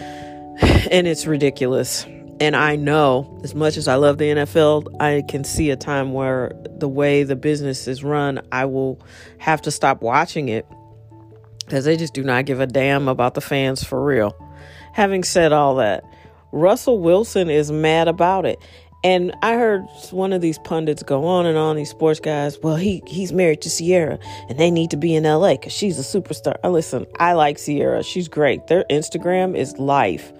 and 0.90 1.06
it's 1.06 1.26
ridiculous. 1.26 2.04
And 2.40 2.56
I 2.56 2.74
know, 2.76 3.38
as 3.44 3.54
much 3.54 3.76
as 3.76 3.86
I 3.86 3.96
love 3.96 4.16
the 4.16 4.24
NFL, 4.24 4.96
I 4.98 5.22
can 5.28 5.44
see 5.44 5.68
a 5.70 5.76
time 5.76 6.14
where 6.14 6.52
the 6.78 6.88
way 6.88 7.22
the 7.22 7.36
business 7.36 7.86
is 7.86 8.02
run, 8.02 8.40
I 8.50 8.64
will 8.64 8.98
have 9.36 9.60
to 9.62 9.70
stop 9.70 10.00
watching 10.00 10.48
it 10.48 10.66
because 11.58 11.84
they 11.84 11.98
just 11.98 12.14
do 12.14 12.24
not 12.24 12.46
give 12.46 12.58
a 12.58 12.66
damn 12.66 13.08
about 13.08 13.34
the 13.34 13.42
fans 13.42 13.84
for 13.84 14.02
real. 14.02 14.34
Having 14.94 15.24
said 15.24 15.52
all 15.52 15.76
that, 15.76 16.02
Russell 16.50 16.98
Wilson 16.98 17.50
is 17.50 17.70
mad 17.70 18.08
about 18.08 18.46
it. 18.46 18.58
And 19.04 19.34
I 19.42 19.54
heard 19.54 19.86
one 20.10 20.32
of 20.32 20.40
these 20.40 20.58
pundits 20.58 21.02
go 21.02 21.24
on 21.26 21.46
and 21.46 21.56
on, 21.56 21.76
these 21.76 21.90
sports 21.90 22.20
guys, 22.20 22.58
well, 22.62 22.76
he 22.76 23.02
he's 23.06 23.32
married 23.32 23.62
to 23.62 23.70
Ciara 23.70 24.18
and 24.48 24.58
they 24.58 24.70
need 24.70 24.90
to 24.90 24.98
be 24.98 25.14
in 25.14 25.24
LA 25.24 25.52
because 25.52 25.72
she's 25.72 25.98
a 25.98 26.02
superstar. 26.02 26.56
Listen, 26.64 27.06
I 27.18 27.32
like 27.32 27.58
Ciara. 27.58 28.02
She's 28.02 28.28
great. 28.28 28.66
Their 28.66 28.84
Instagram 28.90 29.56
is 29.56 29.78
life. 29.78 30.32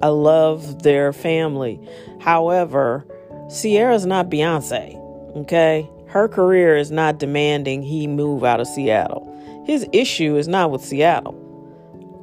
I 0.00 0.08
love 0.08 0.82
their 0.82 1.12
family. 1.12 1.80
However, 2.20 3.06
Ciara's 3.50 4.06
not 4.06 4.30
Beyonce. 4.30 4.96
Okay? 5.36 5.88
Her 6.06 6.28
career 6.28 6.76
is 6.76 6.90
not 6.90 7.18
demanding 7.18 7.82
he 7.82 8.06
move 8.06 8.44
out 8.44 8.60
of 8.60 8.66
Seattle. 8.66 9.24
His 9.66 9.86
issue 9.92 10.36
is 10.36 10.48
not 10.48 10.70
with 10.70 10.82
Seattle. 10.84 11.44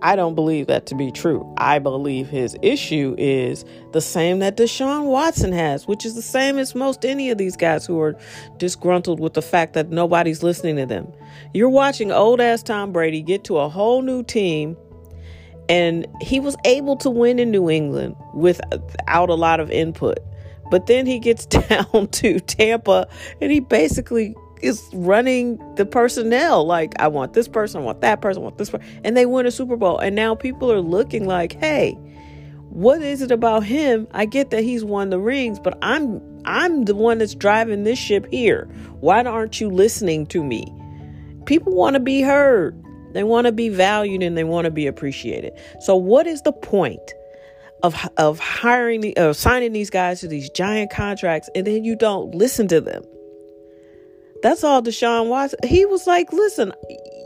I 0.02 0.16
don't 0.16 0.36
believe 0.36 0.68
that 0.68 0.86
to 0.88 0.96
be 0.96 1.12
true. 1.12 1.52
I 1.58 1.80
believe 1.80 2.30
his 2.30 2.56
issue 2.62 3.16
is 3.18 3.66
the 3.92 4.02
same 4.02 4.40
that 4.40 4.58
Deshaun 4.58 5.06
Watson 5.06 5.52
has, 5.52 5.88
which 5.88 6.06
is 6.06 6.14
the 6.14 6.22
same 6.22 6.60
as 6.60 6.76
most 6.76 7.06
any 7.06 7.32
of 7.32 7.38
these 7.38 7.58
guys 7.58 7.86
who 7.86 8.00
are 8.00 8.16
disgruntled 8.58 9.20
with 9.20 9.34
the 9.34 9.42
fact 9.42 9.74
that 9.74 9.90
nobody's 9.90 10.44
listening 10.44 10.76
to 10.76 10.86
them. 10.86 11.12
You're 11.54 11.70
watching 11.70 12.12
old 12.12 12.40
ass 12.40 12.62
Tom 12.62 12.92
Brady 12.92 13.22
get 13.22 13.44
to 13.46 13.58
a 13.58 13.70
whole 13.70 14.02
new 14.04 14.22
team, 14.22 14.78
and 15.70 16.08
he 16.22 16.40
was 16.40 16.56
able 16.66 16.96
to 16.98 17.10
win 17.10 17.40
in 17.40 17.52
New 17.52 17.70
England 17.70 18.16
without 18.34 19.30
a 19.30 19.36
lot 19.36 19.60
of 19.60 19.72
input. 19.72 20.20
But 20.70 20.88
then 20.88 21.06
he 21.06 21.20
gets 21.20 21.46
down 21.46 22.08
to 22.08 22.40
Tampa 22.40 23.08
and 23.42 23.52
he 23.52 23.60
basically 23.60 24.36
is 24.62 24.90
running 24.94 25.60
the 25.76 25.86
personnel. 25.86 26.66
Like, 26.66 26.94
I 27.00 27.08
want 27.08 27.34
this 27.34 27.48
person, 27.48 27.82
I 27.82 27.84
want 27.84 28.02
that 28.02 28.22
person, 28.22 28.42
I 28.42 28.46
want 28.46 28.58
this 28.58 28.70
person. 28.70 28.88
And 29.04 29.16
they 29.16 29.26
win 29.26 29.46
a 29.46 29.52
Super 29.52 29.76
Bowl. 29.76 29.98
And 29.98 30.16
now 30.16 30.36
people 30.36 30.72
are 30.72 30.82
looking 30.82 31.26
like, 31.26 31.54
hey, 31.60 31.98
what 32.70 33.02
is 33.02 33.22
it 33.22 33.32
about 33.32 33.64
him? 33.64 34.08
I 34.12 34.26
get 34.26 34.50
that 34.50 34.64
he's 34.64 34.84
won 34.84 35.10
the 35.10 35.20
rings, 35.20 35.60
but 35.60 35.78
I'm 35.82 36.22
I'm 36.44 36.86
the 36.86 36.94
one 36.94 37.18
that's 37.18 37.34
driving 37.34 37.84
this 37.84 37.98
ship 37.98 38.28
here. 38.32 38.66
Why 39.00 39.24
aren't 39.24 39.60
you 39.60 39.70
listening 39.70 40.28
to 40.28 40.44
me? 40.44 40.72
People 41.46 41.74
want 41.74 41.96
to 41.96 42.00
be 42.00 42.22
heard. 42.22 42.80
They 43.16 43.24
want 43.24 43.46
to 43.46 43.54
be 43.54 43.70
valued 43.70 44.22
and 44.22 44.38
they 44.38 44.44
want 44.44 44.66
to 44.66 44.72
be 44.72 44.88
appreciated. 44.88 45.54
So 45.80 45.96
what 45.96 46.28
is 46.28 46.42
the 46.42 46.52
point 46.52 47.14
of 47.82 47.96
of 48.18 48.40
hiring 48.40 49.14
of 49.18 49.38
signing 49.38 49.72
these 49.72 49.90
guys 49.90 50.20
to 50.20 50.28
these 50.28 50.50
giant 50.50 50.92
contracts 50.92 51.50
and 51.56 51.66
then 51.66 51.86
you 51.86 51.96
don't 51.96 52.36
listen 52.36 52.68
to 52.68 52.82
them? 52.82 53.04
That's 54.44 54.66
all 54.66 54.82
Deshaun 54.82 55.28
Watson. 55.30 55.60
He 55.64 55.86
was 55.86 56.06
like, 56.06 56.32
listen, 56.34 56.74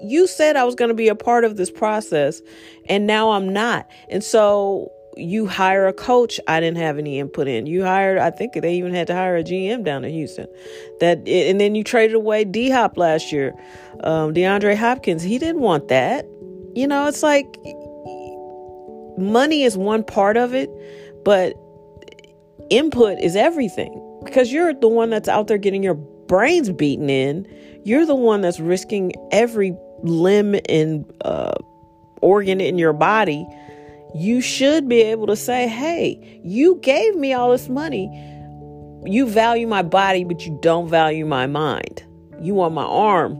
you 0.03 0.27
said 0.27 0.55
I 0.55 0.63
was 0.63 0.75
going 0.75 0.89
to 0.89 0.95
be 0.95 1.09
a 1.09 1.15
part 1.15 1.43
of 1.43 1.57
this 1.57 1.71
process, 1.71 2.41
and 2.87 3.07
now 3.07 3.31
I'm 3.31 3.51
not. 3.51 3.89
And 4.09 4.23
so 4.23 4.91
you 5.17 5.47
hire 5.47 5.87
a 5.87 5.93
coach 5.93 6.39
I 6.47 6.59
didn't 6.59 6.77
have 6.77 6.97
any 6.97 7.19
input 7.19 7.47
in. 7.47 7.65
You 7.65 7.83
hired, 7.83 8.19
I 8.19 8.29
think 8.31 8.53
they 8.53 8.75
even 8.75 8.93
had 8.93 9.07
to 9.07 9.13
hire 9.13 9.35
a 9.35 9.43
GM 9.43 9.83
down 9.83 10.05
in 10.05 10.13
Houston. 10.13 10.47
That 10.99 11.27
and 11.27 11.59
then 11.59 11.75
you 11.75 11.83
traded 11.83 12.15
away 12.15 12.45
D 12.45 12.69
Hop 12.69 12.97
last 12.97 13.31
year, 13.31 13.53
um, 14.03 14.33
DeAndre 14.33 14.75
Hopkins. 14.75 15.23
He 15.23 15.37
didn't 15.37 15.61
want 15.61 15.87
that. 15.89 16.25
You 16.75 16.87
know, 16.87 17.07
it's 17.07 17.23
like 17.23 17.57
money 19.17 19.63
is 19.63 19.77
one 19.77 20.03
part 20.03 20.37
of 20.37 20.53
it, 20.53 20.69
but 21.23 21.53
input 22.69 23.19
is 23.19 23.35
everything 23.35 24.05
because 24.23 24.51
you're 24.51 24.73
the 24.73 24.87
one 24.87 25.09
that's 25.09 25.27
out 25.27 25.47
there 25.47 25.57
getting 25.57 25.83
your 25.83 25.95
brains 25.95 26.69
beaten 26.69 27.09
in, 27.09 27.47
you're 27.83 28.05
the 28.05 28.15
one 28.15 28.41
that's 28.41 28.59
risking 28.59 29.11
every 29.31 29.75
limb 30.03 30.55
and 30.69 31.11
uh, 31.25 31.53
organ 32.21 32.61
in 32.61 32.77
your 32.77 32.93
body. 32.93 33.45
You 34.15 34.41
should 34.41 34.87
be 34.87 35.01
able 35.01 35.27
to 35.27 35.35
say, 35.35 35.67
hey, 35.67 36.41
you 36.43 36.79
gave 36.81 37.15
me 37.15 37.33
all 37.33 37.51
this 37.51 37.69
money. 37.69 38.07
You 39.05 39.27
value 39.27 39.67
my 39.67 39.81
body, 39.81 40.23
but 40.23 40.45
you 40.45 40.57
don't 40.61 40.89
value 40.89 41.25
my 41.25 41.47
mind. 41.47 42.03
You 42.41 42.53
want 42.53 42.73
my 42.73 42.83
arm, 42.83 43.35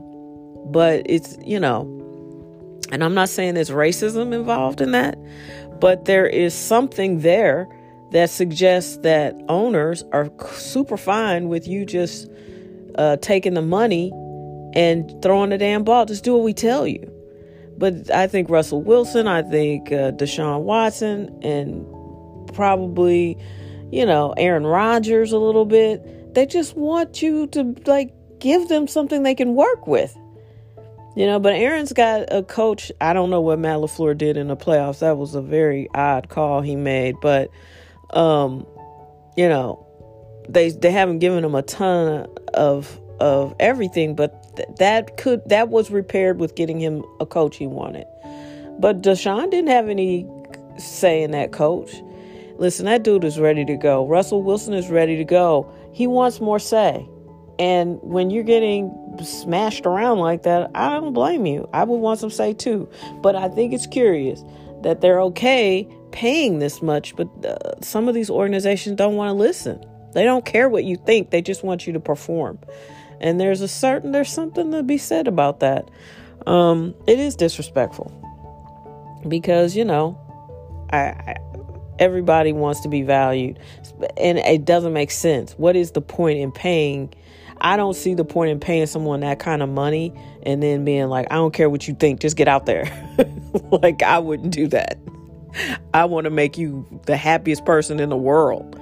but 0.66 1.02
it's, 1.06 1.36
you 1.44 1.60
know, 1.60 1.82
and 2.92 3.04
I'm 3.04 3.14
not 3.14 3.28
saying 3.28 3.54
there's 3.54 3.70
racism 3.70 4.34
involved 4.34 4.80
in 4.80 4.92
that, 4.92 5.18
but 5.80 6.04
there 6.06 6.26
is 6.26 6.54
something 6.54 7.20
there 7.20 7.68
that 8.12 8.30
suggests 8.30 8.96
that 8.98 9.40
owners 9.48 10.04
are 10.12 10.30
super 10.52 10.96
fine 10.96 11.48
with 11.48 11.68
you 11.68 11.84
just 11.84 12.28
uh, 12.96 13.16
taking 13.18 13.54
the 13.54 13.62
money 13.62 14.10
and 14.74 15.22
throwing 15.22 15.50
the 15.50 15.58
damn 15.58 15.84
ball. 15.84 16.06
Just 16.06 16.24
do 16.24 16.34
what 16.34 16.42
we 16.42 16.52
tell 16.52 16.86
you. 16.86 17.08
But 17.78 18.10
I 18.10 18.26
think 18.26 18.50
Russell 18.50 18.82
Wilson, 18.82 19.26
I 19.26 19.42
think 19.42 19.90
uh, 19.90 20.12
Deshaun 20.12 20.62
Watson, 20.62 21.38
and 21.42 21.86
probably, 22.52 23.38
you 23.90 24.04
know, 24.04 24.34
Aaron 24.36 24.66
Rodgers 24.66 25.32
a 25.32 25.38
little 25.38 25.64
bit. 25.64 26.34
They 26.34 26.46
just 26.46 26.76
want 26.76 27.22
you 27.22 27.46
to 27.48 27.74
like 27.86 28.12
give 28.38 28.68
them 28.68 28.86
something 28.86 29.22
they 29.22 29.34
can 29.34 29.54
work 29.54 29.86
with. 29.86 30.16
You 31.16 31.26
know, 31.26 31.40
but 31.40 31.54
Aaron's 31.54 31.92
got 31.92 32.32
a 32.32 32.42
coach. 32.42 32.92
I 33.00 33.12
don't 33.12 33.30
know 33.30 33.40
what 33.40 33.58
Matt 33.58 33.78
LaFleur 33.78 34.16
did 34.16 34.36
in 34.36 34.48
the 34.48 34.56
playoffs. 34.56 35.00
That 35.00 35.18
was 35.18 35.34
a 35.34 35.42
very 35.42 35.88
odd 35.92 36.28
call 36.28 36.60
he 36.60 36.76
made, 36.76 37.16
but 37.20 37.50
um, 38.10 38.66
you 39.36 39.48
know, 39.48 39.86
they 40.48 40.70
they 40.70 40.90
haven't 40.90 41.18
given 41.18 41.44
him 41.44 41.54
a 41.54 41.62
ton 41.62 42.28
of 42.54 43.00
of 43.18 43.54
everything, 43.58 44.14
but 44.14 44.56
th- 44.56 44.68
that 44.78 45.16
could 45.16 45.42
that 45.48 45.68
was 45.68 45.90
repaired 45.90 46.38
with 46.38 46.54
getting 46.54 46.78
him 46.78 47.04
a 47.18 47.26
coach 47.26 47.56
he 47.56 47.66
wanted. 47.66 48.06
But 48.78 49.02
Deshaun 49.02 49.50
didn't 49.50 49.70
have 49.70 49.88
any 49.88 50.26
say 50.78 51.22
in 51.22 51.32
that 51.32 51.52
coach. 51.52 51.92
Listen, 52.58 52.86
that 52.86 53.02
dude 53.02 53.24
is 53.24 53.38
ready 53.38 53.64
to 53.64 53.76
go. 53.76 54.06
Russell 54.06 54.42
Wilson 54.42 54.74
is 54.74 54.90
ready 54.90 55.16
to 55.16 55.24
go. 55.24 55.70
He 55.92 56.06
wants 56.06 56.40
more 56.40 56.58
say. 56.58 57.06
And 57.60 58.00
when 58.02 58.30
you're 58.30 58.42
getting 58.42 58.90
smashed 59.22 59.84
around 59.84 60.18
like 60.18 60.44
that, 60.44 60.70
I 60.74 60.94
don't 60.94 61.12
blame 61.12 61.44
you. 61.44 61.68
I 61.74 61.84
would 61.84 61.98
want 61.98 62.18
some 62.18 62.30
say 62.30 62.54
too. 62.54 62.88
But 63.20 63.36
I 63.36 63.48
think 63.48 63.74
it's 63.74 63.86
curious 63.86 64.42
that 64.80 65.02
they're 65.02 65.20
okay 65.20 65.86
paying 66.10 66.58
this 66.58 66.80
much, 66.80 67.14
but 67.16 67.28
uh, 67.44 67.78
some 67.82 68.08
of 68.08 68.14
these 68.14 68.30
organizations 68.30 68.96
don't 68.96 69.14
want 69.14 69.28
to 69.28 69.34
listen. 69.34 69.84
They 70.14 70.24
don't 70.24 70.46
care 70.46 70.70
what 70.70 70.84
you 70.84 70.96
think, 70.96 71.30
they 71.30 71.42
just 71.42 71.62
want 71.62 71.86
you 71.86 71.92
to 71.92 72.00
perform. 72.00 72.58
And 73.20 73.38
there's 73.38 73.60
a 73.60 73.68
certain 73.68 74.12
there's 74.12 74.32
something 74.32 74.72
to 74.72 74.82
be 74.82 74.96
said 74.96 75.28
about 75.28 75.60
that. 75.60 75.90
Um, 76.46 76.94
it 77.06 77.18
is 77.18 77.36
disrespectful 77.36 78.10
because 79.28 79.76
you 79.76 79.84
know, 79.84 80.18
I, 80.90 80.98
I 80.98 81.36
everybody 81.98 82.54
wants 82.54 82.80
to 82.80 82.88
be 82.88 83.02
valued, 83.02 83.58
and 84.16 84.38
it 84.38 84.64
doesn't 84.64 84.94
make 84.94 85.10
sense. 85.10 85.52
What 85.58 85.76
is 85.76 85.92
the 85.92 86.00
point 86.00 86.38
in 86.38 86.50
paying? 86.50 87.12
I 87.60 87.76
don't 87.76 87.94
see 87.94 88.14
the 88.14 88.24
point 88.24 88.50
in 88.50 88.60
paying 88.60 88.86
someone 88.86 89.20
that 89.20 89.38
kind 89.38 89.62
of 89.62 89.68
money 89.68 90.12
and 90.44 90.62
then 90.62 90.84
being 90.84 91.08
like, 91.08 91.26
I 91.30 91.34
don't 91.34 91.52
care 91.52 91.68
what 91.68 91.86
you 91.86 91.94
think, 91.94 92.20
just 92.20 92.36
get 92.36 92.48
out 92.48 92.66
there. 92.66 92.90
like 93.70 94.02
I 94.02 94.18
wouldn't 94.18 94.52
do 94.52 94.66
that. 94.68 94.98
I 95.92 96.04
want 96.04 96.24
to 96.24 96.30
make 96.30 96.56
you 96.56 96.86
the 97.06 97.16
happiest 97.16 97.64
person 97.64 98.00
in 98.00 98.08
the 98.08 98.16
world 98.16 98.80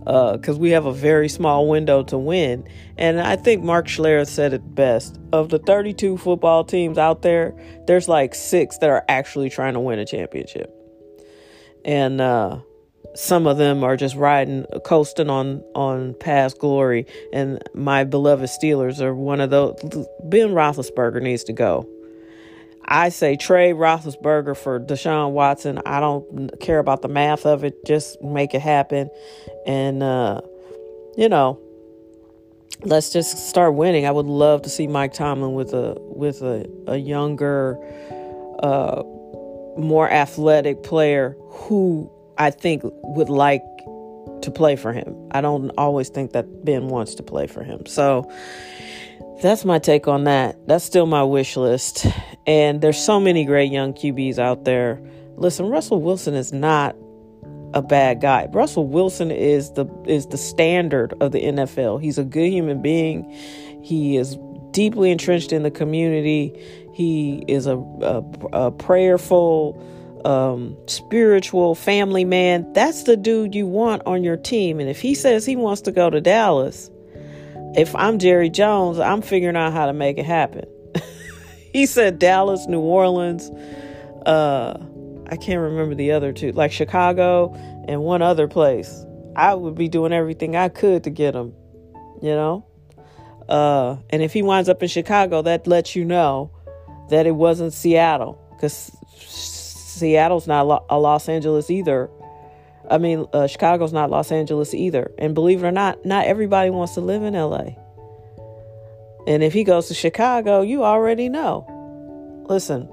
because 0.00 0.56
uh, 0.56 0.60
we 0.60 0.70
have 0.70 0.86
a 0.86 0.92
very 0.92 1.28
small 1.28 1.68
window 1.68 2.02
to 2.04 2.18
win. 2.18 2.66
And 2.96 3.20
I 3.20 3.36
think 3.36 3.62
Mark 3.62 3.86
Schlereth 3.86 4.28
said 4.28 4.52
it 4.52 4.74
best. 4.74 5.18
Of 5.32 5.50
the 5.50 5.58
32 5.58 6.16
football 6.18 6.64
teams 6.64 6.98
out 6.98 7.22
there, 7.22 7.54
there's 7.86 8.08
like 8.08 8.34
six 8.34 8.78
that 8.78 8.90
are 8.90 9.04
actually 9.08 9.50
trying 9.50 9.74
to 9.74 9.80
win 9.80 9.98
a 9.98 10.06
championship. 10.06 10.74
And 11.84 12.20
uh, 12.20 12.60
some 13.14 13.46
of 13.46 13.56
them 13.56 13.82
are 13.82 13.96
just 13.96 14.14
riding, 14.14 14.64
coasting 14.84 15.30
on, 15.30 15.62
on 15.74 16.14
past 16.14 16.58
glory. 16.58 17.06
And 17.32 17.62
my 17.74 18.04
beloved 18.04 18.48
Steelers 18.48 19.00
are 19.00 19.14
one 19.14 19.40
of 19.40 19.50
those. 19.50 19.74
Ben 20.22 20.50
Roethlisberger 20.50 21.22
needs 21.22 21.44
to 21.44 21.52
go. 21.52 21.88
I 22.84 23.10
say 23.10 23.36
trade 23.36 23.76
Roethlisberger 23.76 24.56
for 24.56 24.80
Deshaun 24.80 25.30
Watson. 25.30 25.80
I 25.86 26.00
don't 26.00 26.50
care 26.60 26.80
about 26.80 27.02
the 27.02 27.08
math 27.08 27.46
of 27.46 27.62
it. 27.62 27.84
Just 27.86 28.20
make 28.20 28.52
it 28.52 28.60
happen, 28.60 29.10
and 29.64 30.02
uh, 30.02 30.40
you 31.16 31.28
know, 31.28 31.60
let's 32.82 33.10
just 33.10 33.48
start 33.48 33.74
winning. 33.74 34.06
I 34.06 34.10
would 34.10 34.26
love 34.26 34.62
to 34.62 34.68
see 34.68 34.88
Mike 34.88 35.12
Tomlin 35.12 35.54
with 35.54 35.72
a 35.72 35.94
with 36.00 36.42
a, 36.42 36.68
a 36.88 36.96
younger, 36.96 37.78
uh, 38.60 39.04
more 39.76 40.10
athletic 40.10 40.82
player 40.82 41.36
who 41.48 42.10
I 42.40 42.50
think 42.50 42.82
would 42.84 43.28
like 43.28 43.62
to 44.42 44.50
play 44.50 44.74
for 44.74 44.92
him. 44.92 45.14
I 45.30 45.42
don't 45.42 45.70
always 45.76 46.08
think 46.08 46.32
that 46.32 46.64
Ben 46.64 46.88
wants 46.88 47.14
to 47.16 47.22
play 47.22 47.46
for 47.46 47.62
him. 47.62 47.84
So 47.86 48.30
that's 49.42 49.64
my 49.64 49.78
take 49.78 50.08
on 50.08 50.24
that. 50.24 50.56
That's 50.66 50.84
still 50.84 51.06
my 51.06 51.22
wish 51.22 51.56
list. 51.56 52.06
And 52.46 52.80
there's 52.80 52.98
so 52.98 53.20
many 53.20 53.44
great 53.44 53.70
young 53.70 53.92
QBs 53.92 54.38
out 54.38 54.64
there. 54.64 55.00
Listen, 55.36 55.66
Russell 55.66 56.00
Wilson 56.00 56.34
is 56.34 56.52
not 56.52 56.96
a 57.74 57.82
bad 57.82 58.20
guy. 58.20 58.48
Russell 58.50 58.86
Wilson 58.86 59.30
is 59.30 59.72
the 59.72 59.86
is 60.06 60.26
the 60.26 60.38
standard 60.38 61.14
of 61.20 61.32
the 61.32 61.42
NFL. 61.42 62.00
He's 62.00 62.18
a 62.18 62.24
good 62.24 62.50
human 62.50 62.82
being. 62.82 63.30
He 63.82 64.16
is 64.16 64.36
deeply 64.72 65.10
entrenched 65.10 65.52
in 65.52 65.62
the 65.62 65.70
community. 65.70 66.58
He 66.92 67.44
is 67.46 67.66
a, 67.66 67.76
a, 67.76 68.24
a 68.52 68.70
prayerful, 68.72 69.80
um, 70.24 70.76
spiritual 70.86 71.74
family 71.74 72.24
man, 72.24 72.72
that's 72.72 73.04
the 73.04 73.16
dude 73.16 73.54
you 73.54 73.66
want 73.66 74.02
on 74.06 74.22
your 74.22 74.36
team. 74.36 74.80
And 74.80 74.88
if 74.88 75.00
he 75.00 75.14
says 75.14 75.46
he 75.46 75.56
wants 75.56 75.82
to 75.82 75.92
go 75.92 76.10
to 76.10 76.20
Dallas, 76.20 76.90
if 77.76 77.94
I'm 77.94 78.18
Jerry 78.18 78.50
Jones, 78.50 78.98
I'm 78.98 79.22
figuring 79.22 79.56
out 79.56 79.72
how 79.72 79.86
to 79.86 79.92
make 79.92 80.18
it 80.18 80.26
happen. 80.26 80.64
he 81.72 81.86
said 81.86 82.18
Dallas, 82.18 82.66
New 82.66 82.80
Orleans, 82.80 83.50
uh, 84.26 84.78
I 85.28 85.36
can't 85.36 85.60
remember 85.60 85.94
the 85.94 86.10
other 86.12 86.32
two, 86.32 86.52
like 86.52 86.72
Chicago 86.72 87.54
and 87.86 88.02
one 88.02 88.22
other 88.22 88.48
place. 88.48 89.04
I 89.36 89.54
would 89.54 89.76
be 89.76 89.88
doing 89.88 90.12
everything 90.12 90.56
I 90.56 90.68
could 90.68 91.04
to 91.04 91.10
get 91.10 91.34
him, 91.34 91.54
you 92.20 92.34
know? 92.34 92.66
Uh, 93.48 93.96
and 94.10 94.22
if 94.22 94.32
he 94.32 94.42
winds 94.42 94.68
up 94.68 94.82
in 94.82 94.88
Chicago, 94.88 95.42
that 95.42 95.66
lets 95.66 95.94
you 95.94 96.04
know 96.04 96.50
that 97.10 97.26
it 97.26 97.32
wasn't 97.32 97.72
Seattle 97.72 98.40
because 98.50 98.90
Seattle's 100.00 100.46
not 100.46 100.84
a 100.90 100.98
Los 100.98 101.28
Angeles 101.28 101.70
either. 101.70 102.10
I 102.90 102.98
mean, 102.98 103.26
uh, 103.32 103.46
Chicago's 103.46 103.92
not 103.92 104.10
Los 104.10 104.32
Angeles 104.32 104.74
either. 104.74 105.12
And 105.18 105.34
believe 105.34 105.62
it 105.62 105.66
or 105.66 105.72
not, 105.72 106.04
not 106.04 106.26
everybody 106.26 106.70
wants 106.70 106.94
to 106.94 107.00
live 107.00 107.22
in 107.22 107.34
LA. 107.34 107.76
And 109.26 109.42
if 109.42 109.52
he 109.52 109.64
goes 109.64 109.88
to 109.88 109.94
Chicago, 109.94 110.62
you 110.62 110.82
already 110.82 111.28
know. 111.28 111.66
Listen, 112.48 112.88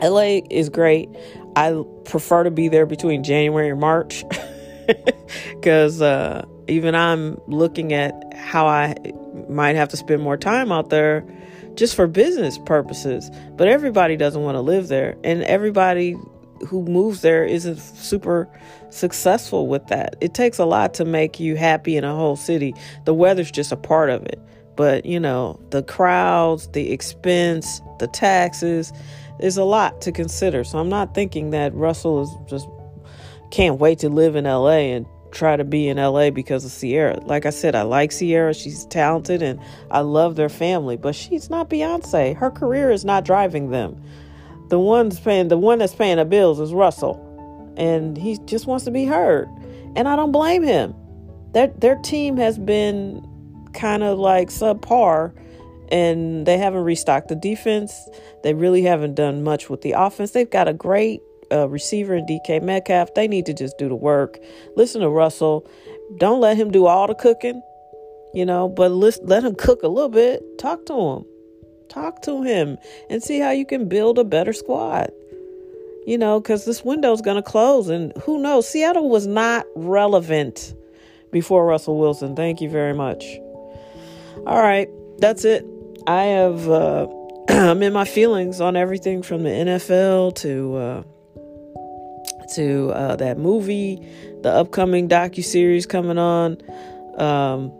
LA 0.00 0.40
is 0.50 0.68
great. 0.68 1.08
I 1.56 1.82
prefer 2.04 2.44
to 2.44 2.50
be 2.50 2.68
there 2.68 2.86
between 2.86 3.24
January 3.24 3.68
and 3.68 3.80
March 3.80 4.24
because 5.50 6.00
uh, 6.00 6.46
even 6.68 6.94
I'm 6.94 7.40
looking 7.46 7.92
at 7.92 8.14
how 8.34 8.66
I 8.66 8.94
might 9.48 9.76
have 9.76 9.88
to 9.90 9.96
spend 9.96 10.22
more 10.22 10.36
time 10.36 10.72
out 10.72 10.88
there 10.88 11.26
just 11.78 11.94
for 11.94 12.06
business 12.06 12.58
purposes. 12.58 13.30
But 13.56 13.68
everybody 13.68 14.16
doesn't 14.16 14.42
want 14.42 14.56
to 14.56 14.60
live 14.60 14.88
there, 14.88 15.16
and 15.22 15.42
everybody 15.44 16.16
who 16.66 16.82
moves 16.84 17.22
there 17.22 17.44
isn't 17.44 17.78
super 17.78 18.48
successful 18.90 19.68
with 19.68 19.86
that. 19.86 20.16
It 20.20 20.34
takes 20.34 20.58
a 20.58 20.64
lot 20.64 20.92
to 20.94 21.04
make 21.04 21.38
you 21.38 21.56
happy 21.56 21.96
in 21.96 22.02
a 22.02 22.14
whole 22.14 22.34
city. 22.34 22.74
The 23.04 23.14
weather's 23.14 23.52
just 23.52 23.70
a 23.70 23.76
part 23.76 24.10
of 24.10 24.24
it. 24.24 24.40
But, 24.74 25.06
you 25.06 25.20
know, 25.20 25.60
the 25.70 25.84
crowds, 25.84 26.68
the 26.68 26.90
expense, 26.90 27.80
the 28.00 28.08
taxes, 28.08 28.92
there's 29.38 29.56
a 29.56 29.64
lot 29.64 30.00
to 30.00 30.10
consider. 30.10 30.64
So 30.64 30.78
I'm 30.78 30.88
not 30.88 31.14
thinking 31.14 31.50
that 31.50 31.72
Russell 31.74 32.22
is 32.22 32.50
just 32.50 32.68
can't 33.50 33.78
wait 33.78 34.00
to 34.00 34.08
live 34.08 34.34
in 34.34 34.44
LA 34.44 34.94
and 34.94 35.06
try 35.30 35.56
to 35.56 35.64
be 35.64 35.88
in 35.88 35.96
LA 35.96 36.30
because 36.30 36.64
of 36.64 36.72
Ciara. 36.78 37.20
Like 37.24 37.46
I 37.46 37.50
said, 37.50 37.74
I 37.74 37.82
like 37.82 38.10
Ciara. 38.10 38.54
She's 38.54 38.84
talented 38.86 39.42
and 39.42 39.60
I 39.90 40.00
love 40.00 40.36
their 40.36 40.48
family, 40.48 40.96
but 40.96 41.14
she's 41.14 41.50
not 41.50 41.70
Beyonce. 41.70 42.36
Her 42.36 42.50
career 42.50 42.90
is 42.90 43.04
not 43.04 43.24
driving 43.24 43.70
them. 43.70 44.00
The 44.68 44.78
one's 44.78 45.18
paying 45.18 45.48
the 45.48 45.58
one 45.58 45.78
that's 45.78 45.94
paying 45.94 46.16
the 46.16 46.24
bills 46.24 46.60
is 46.60 46.72
Russell. 46.72 47.24
And 47.76 48.16
he 48.16 48.38
just 48.44 48.66
wants 48.66 48.84
to 48.84 48.90
be 48.90 49.04
heard. 49.04 49.48
And 49.96 50.08
I 50.08 50.16
don't 50.16 50.32
blame 50.32 50.62
him. 50.62 50.94
Their 51.52 51.68
their 51.68 51.96
team 51.96 52.36
has 52.36 52.58
been 52.58 53.26
kind 53.72 54.02
of 54.02 54.18
like 54.18 54.48
subpar 54.48 55.32
and 55.90 56.44
they 56.46 56.58
haven't 56.58 56.84
restocked 56.84 57.28
the 57.28 57.34
defense. 57.34 58.08
They 58.42 58.54
really 58.54 58.82
haven't 58.82 59.14
done 59.14 59.42
much 59.42 59.70
with 59.70 59.80
the 59.80 59.92
offense. 59.92 60.32
They've 60.32 60.50
got 60.50 60.68
a 60.68 60.74
great 60.74 61.22
uh, 61.52 61.68
receiver 61.68 62.14
in 62.14 62.26
DK 62.26 62.62
Metcalf. 62.62 63.14
They 63.14 63.28
need 63.28 63.46
to 63.46 63.54
just 63.54 63.78
do 63.78 63.88
the 63.88 63.96
work. 63.96 64.38
Listen 64.76 65.00
to 65.00 65.08
Russell. 65.08 65.66
Don't 66.18 66.40
let 66.40 66.56
him 66.56 66.70
do 66.70 66.86
all 66.86 67.06
the 67.06 67.14
cooking, 67.14 67.60
you 68.34 68.46
know, 68.46 68.68
but 68.68 68.90
let, 68.90 69.18
let 69.26 69.44
him 69.44 69.54
cook 69.54 69.82
a 69.82 69.88
little 69.88 70.08
bit. 70.08 70.42
Talk 70.58 70.86
to 70.86 70.94
him. 70.94 71.24
Talk 71.88 72.22
to 72.22 72.42
him 72.42 72.78
and 73.10 73.22
see 73.22 73.38
how 73.38 73.50
you 73.50 73.66
can 73.66 73.88
build 73.88 74.18
a 74.18 74.24
better 74.24 74.52
squad. 74.52 75.10
You 76.06 76.16
know, 76.16 76.40
because 76.40 76.64
this 76.64 76.82
window 76.82 77.12
is 77.12 77.20
going 77.20 77.36
to 77.36 77.42
close, 77.42 77.90
and 77.90 78.16
who 78.22 78.38
knows? 78.38 78.66
Seattle 78.66 79.10
was 79.10 79.26
not 79.26 79.66
relevant 79.76 80.74
before 81.30 81.66
Russell 81.66 81.98
Wilson. 81.98 82.34
Thank 82.34 82.62
you 82.62 82.70
very 82.70 82.94
much. 82.94 83.24
All 84.46 84.62
right, 84.62 84.88
that's 85.18 85.44
it. 85.44 85.66
I 86.06 86.22
have 86.24 86.66
uh, 86.66 87.08
I'm 87.48 87.82
in 87.82 87.92
my 87.92 88.06
feelings 88.06 88.60
on 88.60 88.76
everything 88.76 89.22
from 89.22 89.42
the 89.42 89.50
NFL 89.50 90.34
to 90.36 90.76
uh, 90.76 91.02
to 92.54 92.90
uh, 92.90 93.16
that 93.16 93.38
movie, 93.38 94.06
the 94.42 94.50
upcoming 94.50 95.08
docu 95.08 95.44
series 95.44 95.86
coming 95.86 96.18
on. 96.18 96.58
Um, 97.16 97.72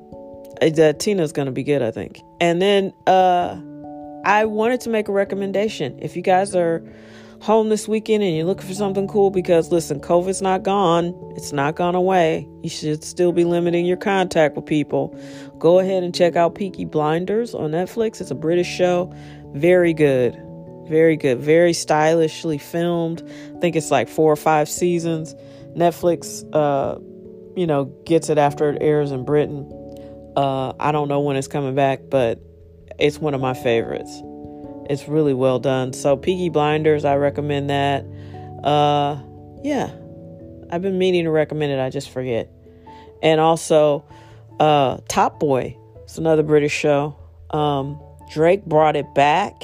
that 0.61 0.99
Tina's 0.99 1.33
gonna 1.33 1.53
be 1.53 1.63
good, 1.63 1.83
I 1.83 1.91
think. 1.91 2.21
And 2.41 2.61
then 2.61 2.93
uh, 3.07 3.61
I 4.25 4.45
wanted 4.45 4.81
to 4.83 4.91
make 4.91 5.09
a 5.09 5.13
recommendation. 5.13 5.99
If 6.03 6.17
you 6.17 6.23
guys 6.23 6.55
are 6.55 6.83
home 7.41 7.69
this 7.69 7.87
weekend 7.87 8.23
and 8.23 8.37
you're 8.37 8.45
looking 8.45 8.67
for 8.67 8.75
something 8.75 9.07
cool 9.07 9.31
because 9.31 9.71
listen, 9.71 10.01
COVID's 10.01 10.43
not 10.43 10.63
gone. 10.63 11.15
It's 11.37 11.53
not 11.53 11.77
gone 11.77 11.95
away. 11.95 12.49
You 12.63 12.69
should 12.69 13.05
still 13.05 13.33
be 13.33 13.45
limiting 13.45 13.87
your 13.87 13.97
contact 13.97 14.57
with 14.57 14.67
people. 14.67 15.17
Go 15.59 15.79
ahead 15.79 16.03
and 16.03 16.15
check 16.15 16.37
out 16.37 16.55
Peaky 16.55 16.85
Blinders 16.85 17.55
on 17.55 17.71
Netflix. 17.71 18.21
It's 18.21 18.31
a 18.31 18.35
British 18.35 18.69
show. 18.69 19.13
Very 19.55 19.95
good. 19.95 20.35
Very 20.89 21.17
good. 21.17 21.39
Very 21.39 21.73
stylishly 21.73 22.59
filmed. 22.59 23.23
I 23.57 23.59
think 23.61 23.77
it's 23.77 23.91
like 23.91 24.09
four 24.09 24.33
or 24.33 24.37
five 24.37 24.69
seasons. 24.69 25.35
Netflix 25.77 26.45
uh, 26.55 26.99
you 27.57 27.67
know, 27.67 27.87
gets 28.05 28.31
it 28.31 28.39
after 28.39 28.71
it 28.71 28.79
airs 28.81 29.11
in 29.11 29.25
Britain. 29.25 29.71
Uh, 30.37 30.73
I 30.79 30.93
don't 30.93 31.09
know 31.09 31.21
when 31.21 31.37
it's 31.37 31.49
coming 31.49 31.75
back, 31.75 32.01
but 32.09 32.41
it's 32.99 33.19
one 33.19 33.35
of 33.35 33.41
my 33.41 33.55
favorites. 33.55 34.23
It's 34.89 35.07
really 35.07 35.35
well 35.35 35.59
done. 35.59 35.93
So 35.93 36.17
Peaky 36.17 36.49
Blinders, 36.49 37.05
I 37.05 37.17
recommend 37.17 37.71
that. 37.71 38.05
Uh 38.65 39.21
yeah. 39.63 39.91
I've 40.71 40.83
been 40.83 40.99
meaning 40.99 41.25
to 41.25 41.31
recommend 41.31 41.73
it, 41.73 41.79
I 41.79 41.91
just 41.91 42.11
forget. 42.11 42.51
And 43.23 43.41
also 43.41 44.05
uh 44.59 44.99
Top 45.09 45.39
Boy. 45.39 45.77
It's 46.05 46.19
another 46.19 46.43
British 46.43 46.73
show. 46.73 47.17
Um 47.51 48.01
Drake 48.31 48.65
brought 48.65 48.97
it 48.97 49.15
back, 49.15 49.55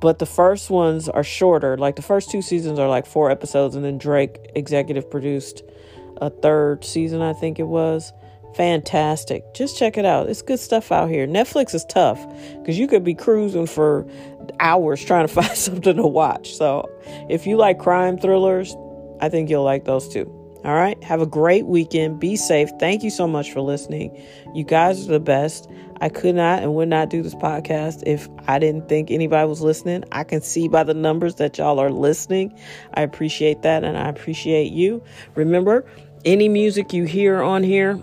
but 0.00 0.18
the 0.18 0.26
first 0.26 0.70
ones 0.70 1.08
are 1.08 1.24
shorter. 1.24 1.76
Like 1.76 1.96
the 1.96 2.02
first 2.02 2.30
two 2.30 2.42
seasons 2.42 2.78
are 2.78 2.88
like 2.88 3.06
4 3.06 3.30
episodes 3.30 3.76
and 3.76 3.84
then 3.84 3.98
Drake 3.98 4.50
executive 4.54 5.10
produced 5.10 5.62
a 6.16 6.30
third 6.30 6.84
season, 6.84 7.20
I 7.20 7.32
think 7.32 7.58
it 7.58 7.66
was 7.66 8.12
fantastic. 8.54 9.54
Just 9.54 9.78
check 9.78 9.96
it 9.96 10.04
out. 10.04 10.28
It's 10.28 10.42
good 10.42 10.60
stuff 10.60 10.92
out 10.92 11.08
here. 11.08 11.26
Netflix 11.26 11.74
is 11.74 11.84
tough 11.86 12.24
because 12.58 12.78
you 12.78 12.86
could 12.86 13.04
be 13.04 13.14
cruising 13.14 13.66
for 13.66 14.06
hours 14.60 15.04
trying 15.04 15.26
to 15.26 15.32
find 15.42 15.56
something 15.56 15.96
to 15.96 16.06
watch. 16.06 16.54
So 16.54 16.88
if 17.28 17.46
you 17.46 17.56
like 17.56 17.78
crime 17.78 18.18
thrillers, 18.18 18.74
I 19.20 19.28
think 19.28 19.50
you'll 19.50 19.64
like 19.64 19.84
those 19.84 20.08
too. 20.08 20.41
All 20.64 20.74
right. 20.74 21.02
Have 21.02 21.20
a 21.20 21.26
great 21.26 21.66
weekend. 21.66 22.20
Be 22.20 22.36
safe. 22.36 22.70
Thank 22.78 23.02
you 23.02 23.10
so 23.10 23.26
much 23.26 23.52
for 23.52 23.60
listening. 23.60 24.22
You 24.54 24.64
guys 24.64 25.08
are 25.08 25.12
the 25.12 25.20
best. 25.20 25.68
I 26.00 26.08
could 26.08 26.34
not 26.34 26.62
and 26.62 26.74
would 26.74 26.88
not 26.88 27.10
do 27.10 27.22
this 27.22 27.34
podcast 27.34 28.02
if 28.06 28.28
I 28.48 28.58
didn't 28.58 28.88
think 28.88 29.10
anybody 29.10 29.48
was 29.48 29.60
listening. 29.60 30.04
I 30.12 30.24
can 30.24 30.40
see 30.40 30.68
by 30.68 30.84
the 30.84 30.94
numbers 30.94 31.36
that 31.36 31.58
y'all 31.58 31.78
are 31.78 31.90
listening. 31.90 32.56
I 32.94 33.02
appreciate 33.02 33.62
that 33.62 33.84
and 33.84 33.96
I 33.96 34.08
appreciate 34.08 34.72
you. 34.72 35.02
Remember, 35.34 35.84
any 36.24 36.48
music 36.48 36.92
you 36.92 37.04
hear 37.04 37.42
on 37.42 37.62
here, 37.62 38.00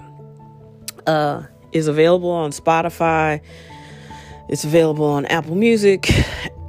uh, 1.08 1.44
is 1.72 1.88
available 1.88 2.30
on 2.30 2.52
Spotify. 2.52 3.42
It's 4.48 4.64
available 4.64 5.06
on 5.06 5.26
Apple 5.26 5.56
Music, 5.56 6.12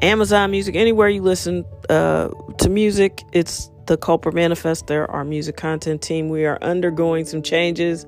Amazon 0.03 0.50
Music, 0.50 0.76
anywhere 0.76 1.09
you 1.09 1.22
listen 1.22 1.64
uh, 1.88 2.29
to 2.59 2.68
music. 2.68 3.22
It's 3.33 3.70
the 3.90 3.98
Culper 3.98 4.33
Manifest. 4.33 4.87
They're 4.87 5.11
our 5.11 5.24
music 5.24 5.57
content 5.57 6.00
team. 6.00 6.29
We 6.29 6.44
are 6.44 6.59
undergoing 6.62 7.24
some 7.24 7.42
changes, 7.42 8.07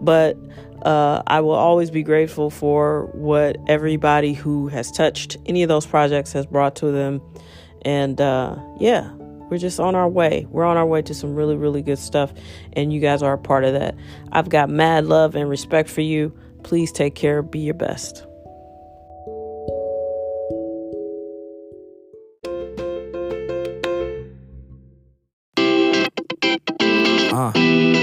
but 0.00 0.38
uh, 0.82 1.24
I 1.26 1.40
will 1.40 1.56
always 1.56 1.90
be 1.90 2.04
grateful 2.04 2.50
for 2.50 3.06
what 3.14 3.56
everybody 3.66 4.32
who 4.32 4.68
has 4.68 4.92
touched 4.92 5.36
any 5.44 5.64
of 5.64 5.68
those 5.68 5.86
projects 5.86 6.32
has 6.34 6.46
brought 6.46 6.76
to 6.76 6.92
them. 6.92 7.20
And 7.82 8.20
uh, 8.20 8.56
yeah, 8.78 9.10
we're 9.50 9.58
just 9.58 9.80
on 9.80 9.96
our 9.96 10.08
way. 10.08 10.46
We're 10.50 10.64
on 10.64 10.76
our 10.76 10.86
way 10.86 11.02
to 11.02 11.12
some 11.12 11.34
really, 11.34 11.56
really 11.56 11.82
good 11.82 11.98
stuff, 11.98 12.32
and 12.74 12.92
you 12.92 13.00
guys 13.00 13.20
are 13.20 13.32
a 13.32 13.38
part 13.38 13.64
of 13.64 13.72
that. 13.72 13.96
I've 14.30 14.48
got 14.48 14.70
mad 14.70 15.06
love 15.06 15.34
and 15.34 15.50
respect 15.50 15.88
for 15.88 16.00
you. 16.00 16.32
Please 16.62 16.92
take 16.92 17.16
care. 17.16 17.42
Be 17.42 17.58
your 17.58 17.74
best. 17.74 18.24
I 27.52 27.93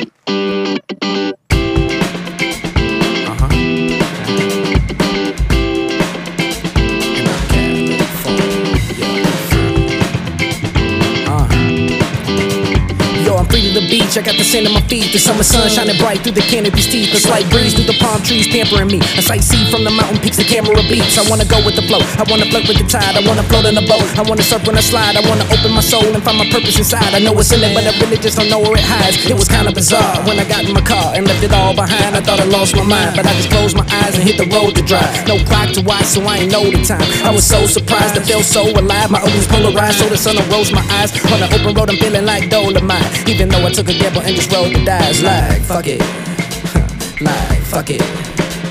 the 15.12 15.20
summer 15.20 15.44
sun 15.44 15.68
shining 15.68 16.00
bright 16.00 16.24
through 16.24 16.32
the 16.32 16.46
canopy's 16.48 16.88
teeth. 16.88 17.12
A 17.12 17.20
slight 17.20 17.44
breeze 17.52 17.76
through 17.76 17.84
the 17.84 17.98
palm 18.00 18.24
trees 18.24 18.48
pampering 18.48 18.88
me. 18.88 19.00
A 19.20 19.22
sight 19.22 19.44
see 19.44 19.60
from 19.68 19.84
the 19.84 19.92
mountain 19.92 20.24
peaks, 20.24 20.40
the 20.40 20.48
camera 20.48 20.80
beats. 20.88 21.20
I 21.20 21.28
wanna 21.28 21.44
go 21.44 21.60
with 21.60 21.76
the 21.76 21.84
flow. 21.84 22.00
I 22.16 22.24
wanna 22.32 22.48
float 22.48 22.64
with 22.72 22.80
the 22.80 22.88
tide. 22.88 23.20
I 23.20 23.24
wanna 23.28 23.44
float 23.44 23.68
in 23.68 23.76
a 23.76 23.84
boat. 23.84 24.08
I 24.16 24.24
wanna 24.24 24.44
surf 24.44 24.64
on 24.72 24.80
a 24.80 24.82
slide. 24.82 25.20
I 25.20 25.24
wanna 25.28 25.44
open 25.52 25.76
my 25.76 25.84
soul 25.84 26.08
and 26.08 26.24
find 26.24 26.40
my 26.40 26.48
purpose 26.48 26.80
inside. 26.80 27.12
I 27.12 27.20
know 27.20 27.36
it's 27.36 27.52
in 27.52 27.60
it, 27.60 27.76
but 27.76 27.84
I 27.84 27.92
really 28.00 28.18
just 28.24 28.40
don't 28.40 28.48
know 28.48 28.64
where 28.64 28.80
it 28.80 28.88
hides. 28.88 29.20
It 29.28 29.36
was 29.36 29.52
kinda 29.52 29.72
bizarre 29.76 30.16
when 30.24 30.40
I 30.40 30.46
got 30.48 30.64
in 30.64 30.74
my 30.74 30.82
car 30.82 31.12
and 31.12 31.28
left 31.28 31.44
it 31.44 31.52
all 31.52 31.76
behind. 31.76 32.16
I 32.16 32.22
thought 32.24 32.40
I 32.40 32.48
lost 32.48 32.76
my 32.76 32.88
mind, 32.88 33.12
but 33.20 33.28
I 33.28 33.34
just 33.36 33.52
closed 33.52 33.76
my 33.76 33.88
eyes 34.04 34.16
and 34.16 34.24
hit 34.24 34.40
the 34.40 34.48
road 34.48 34.76
to 34.80 34.82
drive. 34.82 35.12
No 35.28 35.36
clock 35.44 35.76
to 35.76 35.82
watch, 35.82 36.08
so 36.16 36.24
I 36.24 36.48
ain't 36.48 36.52
know 36.52 36.64
the 36.64 36.80
time. 36.88 37.04
I 37.28 37.32
was 37.36 37.44
so 37.44 37.68
surprised, 37.68 38.16
I 38.16 38.24
felt 38.24 38.46
so 38.46 38.64
alive. 38.64 39.12
My 39.12 39.20
ovaries 39.20 39.48
polarized, 39.48 40.00
so 40.00 40.08
the 40.08 40.18
sun 40.18 40.40
arose 40.48 40.72
my 40.72 40.86
eyes. 41.00 41.12
On 41.34 41.40
the 41.44 41.52
open 41.52 41.76
road, 41.76 41.90
I'm 41.90 41.98
feeling 41.98 42.26
like 42.26 42.50
Dolomite. 42.50 43.28
Even 43.28 43.50
though 43.50 43.66
I 43.68 43.72
took 43.72 43.90
a 43.90 43.94
gamble 43.94 44.22
and 44.22 44.36
just 44.36 44.52
rolled 44.54 44.72
the 44.72 44.80
dice, 45.02 45.24
like 45.24 45.62
fuck 45.62 45.88
it, 45.88 46.00
like 47.22 47.62
fuck 47.72 47.90
it. 47.90 48.02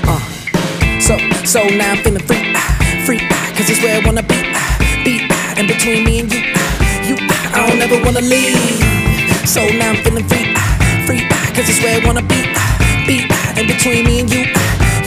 Uh. 0.07 0.19
So, 0.99 1.17
so 1.43 1.59
now 1.75 1.91
I'm 1.91 1.97
feeling 2.03 2.23
free, 2.23 2.53
ah, 2.55 3.03
free, 3.05 3.19
ah, 3.21 3.53
cause 3.55 3.69
it's 3.69 3.81
where 3.83 3.99
I 3.99 4.05
wanna 4.05 4.23
be, 4.23 4.39
ah, 4.55 5.01
be, 5.03 5.27
ah, 5.29 5.55
and 5.57 5.67
between 5.67 6.05
me 6.05 6.19
and 6.21 6.31
you, 6.31 6.41
ah, 6.55 7.07
you, 7.07 7.15
ah, 7.19 7.55
I 7.55 7.69
don't 7.69 7.81
ever 7.81 7.99
wanna 8.05 8.21
leave. 8.21 8.79
So 9.45 9.61
now 9.75 9.91
I'm 9.91 9.99
feeling 10.03 10.27
free, 10.27 10.53
ah, 10.55 11.03
free, 11.05 11.21
cause 11.55 11.67
it's 11.67 11.81
where 11.83 11.99
I 11.99 12.05
wanna 12.05 12.23
be, 12.23 12.41
be, 13.07 13.27
and 13.57 13.67
between 13.67 14.05
me 14.05 14.21
and 14.21 14.29
you, 14.31 14.47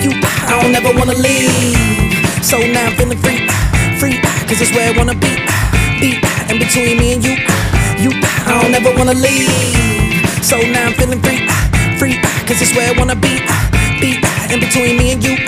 you, 0.04 0.12
I 0.20 0.60
don't 0.60 0.74
ever 0.74 0.92
wanna 0.98 1.16
leave. 1.16 2.44
So 2.44 2.58
now 2.58 2.86
I'm 2.86 2.96
feeling 2.96 3.18
free, 3.18 3.46
ah, 3.48 3.96
free, 3.98 4.20
cause 4.48 4.60
it's 4.60 4.72
where 4.76 4.92
I 4.92 4.96
wanna 4.96 5.16
be, 5.16 5.32
be, 6.00 6.20
and 6.52 6.58
between 6.60 6.98
me 6.98 7.14
and 7.14 7.24
you, 7.24 7.36
you, 8.02 8.10
I 8.44 8.60
don't 8.60 8.74
ever 8.74 8.92
wanna 8.98 9.14
leave. 9.14 9.93
So 10.44 10.60
now 10.60 10.86
I'm 10.86 10.92
feeling 10.92 11.22
free, 11.22 11.40
ah, 11.48 11.96
free, 11.98 12.20
ah, 12.20 12.44
cause 12.46 12.60
it's 12.60 12.76
where 12.76 12.84
I 12.84 12.92
wanna 12.98 13.16
be, 13.16 13.40
ah, 13.48 13.96
be, 13.98 14.20
in 14.52 14.60
between 14.60 14.98
me 14.98 15.10
and 15.12 15.24
you, 15.24 15.40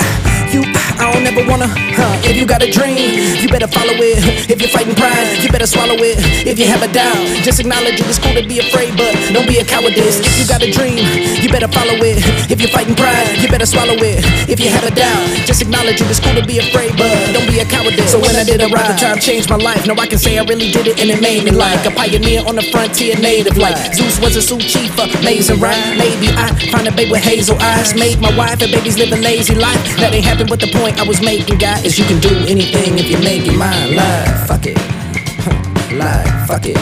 I 0.96 1.12
don't 1.12 1.26
ever 1.26 1.44
wanna, 1.48 1.68
huh? 1.68 2.16
If 2.24 2.36
you 2.36 2.46
got 2.46 2.62
a 2.62 2.70
dream, 2.70 2.96
you 3.36 3.48
better 3.48 3.68
follow 3.68 3.92
it. 4.00 4.18
If 4.48 4.60
you're 4.60 4.72
fighting 4.72 4.94
pride, 4.96 5.42
you 5.44 5.48
better 5.52 5.66
swallow 5.66 5.96
it. 6.00 6.16
If 6.46 6.58
you 6.58 6.66
have 6.66 6.82
a 6.82 6.88
doubt, 6.88 7.20
just 7.44 7.60
acknowledge 7.60 8.00
it. 8.00 8.06
It's 8.08 8.18
cool 8.18 8.34
to 8.34 8.42
be 8.46 8.58
afraid, 8.58 8.96
but 8.96 9.12
don't 9.32 9.46
be 9.46 9.58
a 9.60 9.64
cowardice. 9.64 10.20
If 10.24 10.34
you 10.40 10.46
got 10.48 10.62
a 10.64 10.70
dream, 10.72 11.04
you 11.40 11.48
better 11.52 11.68
follow 11.68 12.00
it. 12.00 12.24
If 12.50 12.60
you're 12.60 12.72
fighting 12.72 12.96
pride, 12.96 13.36
you 13.38 13.48
better 13.48 13.66
swallow 13.66 13.94
it. 14.00 14.24
If 14.48 14.58
you 14.60 14.70
have 14.72 14.84
a 14.84 14.94
doubt, 14.94 15.24
just 15.44 15.60
acknowledge 15.60 16.00
it. 16.00 16.08
It's 16.08 16.20
cool 16.20 16.34
to 16.34 16.44
be 16.44 16.58
afraid, 16.58 16.96
but 16.96 17.12
don't 17.36 17.46
be 17.46 17.60
a 17.60 17.66
cowardice. 17.68 18.10
So 18.10 18.18
when 18.18 18.34
I 18.36 18.44
did 18.44 18.60
a 18.64 18.68
ride, 18.68 18.88
the 18.88 18.96
time 18.96 19.18
changed 19.20 19.50
my 19.50 19.60
life. 19.60 19.86
Now 19.86 20.00
I 20.00 20.06
can 20.06 20.18
say 20.18 20.38
I 20.38 20.44
really 20.44 20.72
did 20.72 20.86
it, 20.86 21.00
and 21.00 21.10
it 21.10 21.20
made 21.20 21.44
me 21.44 21.52
like 21.52 21.84
a 21.84 21.92
pioneer 21.92 22.40
on 22.48 22.56
the 22.56 22.64
frontier, 22.72 23.16
native 23.20 23.56
like 23.56 23.76
Zeus 23.94 24.20
was 24.20 24.36
a 24.36 24.42
suit 24.42 24.62
chief, 24.62 24.96
amazing, 24.96 25.60
right? 25.60 25.78
Maybe 25.98 26.28
I 26.32 26.54
find 26.72 26.88
a 26.88 26.92
babe 26.92 27.10
with 27.10 27.22
hazel 27.22 27.58
eyes, 27.60 27.94
made 27.94 28.20
my 28.20 28.32
wife 28.36 28.62
and 28.62 28.72
babies 28.72 28.96
live 28.98 29.12
a 29.12 29.20
lazy 29.20 29.54
life. 29.54 29.80
That 29.98 30.14
ain't 30.14 30.24
happened, 30.24 30.48
but 30.48 30.60
the 30.60 30.70
point 30.72 30.85
I 30.94 31.02
was 31.02 31.20
making, 31.20 31.58
guy, 31.58 31.80
is 31.80 31.98
you 31.98 32.04
can 32.04 32.20
do 32.20 32.28
anything 32.46 32.96
if 32.96 33.10
you 33.10 33.18
make 33.18 33.44
your 33.44 33.58
mind 33.58 33.96
live. 33.96 34.46
Fuck 34.46 34.66
it, 34.66 34.76
live, 35.92 36.46
fuck 36.46 36.64
it, 36.64 36.76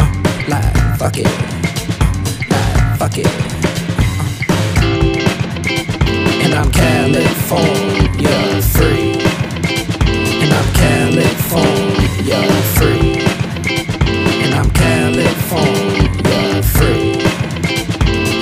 uh, 0.00 0.08
live, 0.48 0.98
fuck 0.98 1.18
it, 1.18 1.26
live, 2.48 2.98
fuck 2.98 3.18
it. 3.18 3.26
Uh. 3.26 3.56
And 6.44 6.54
I'm 6.54 6.70
California 6.72 8.62
free. 8.62 9.20
And 10.40 10.52
I'm 10.54 10.72
California 10.72 12.40
free. 12.78 13.20
And 14.44 14.54
I'm 14.54 14.70
California 14.70 16.62
free. 16.62 17.20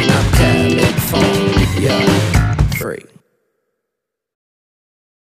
And 0.03 0.11
I'm 0.13 0.29
California 0.39 1.99
free. 2.79 3.05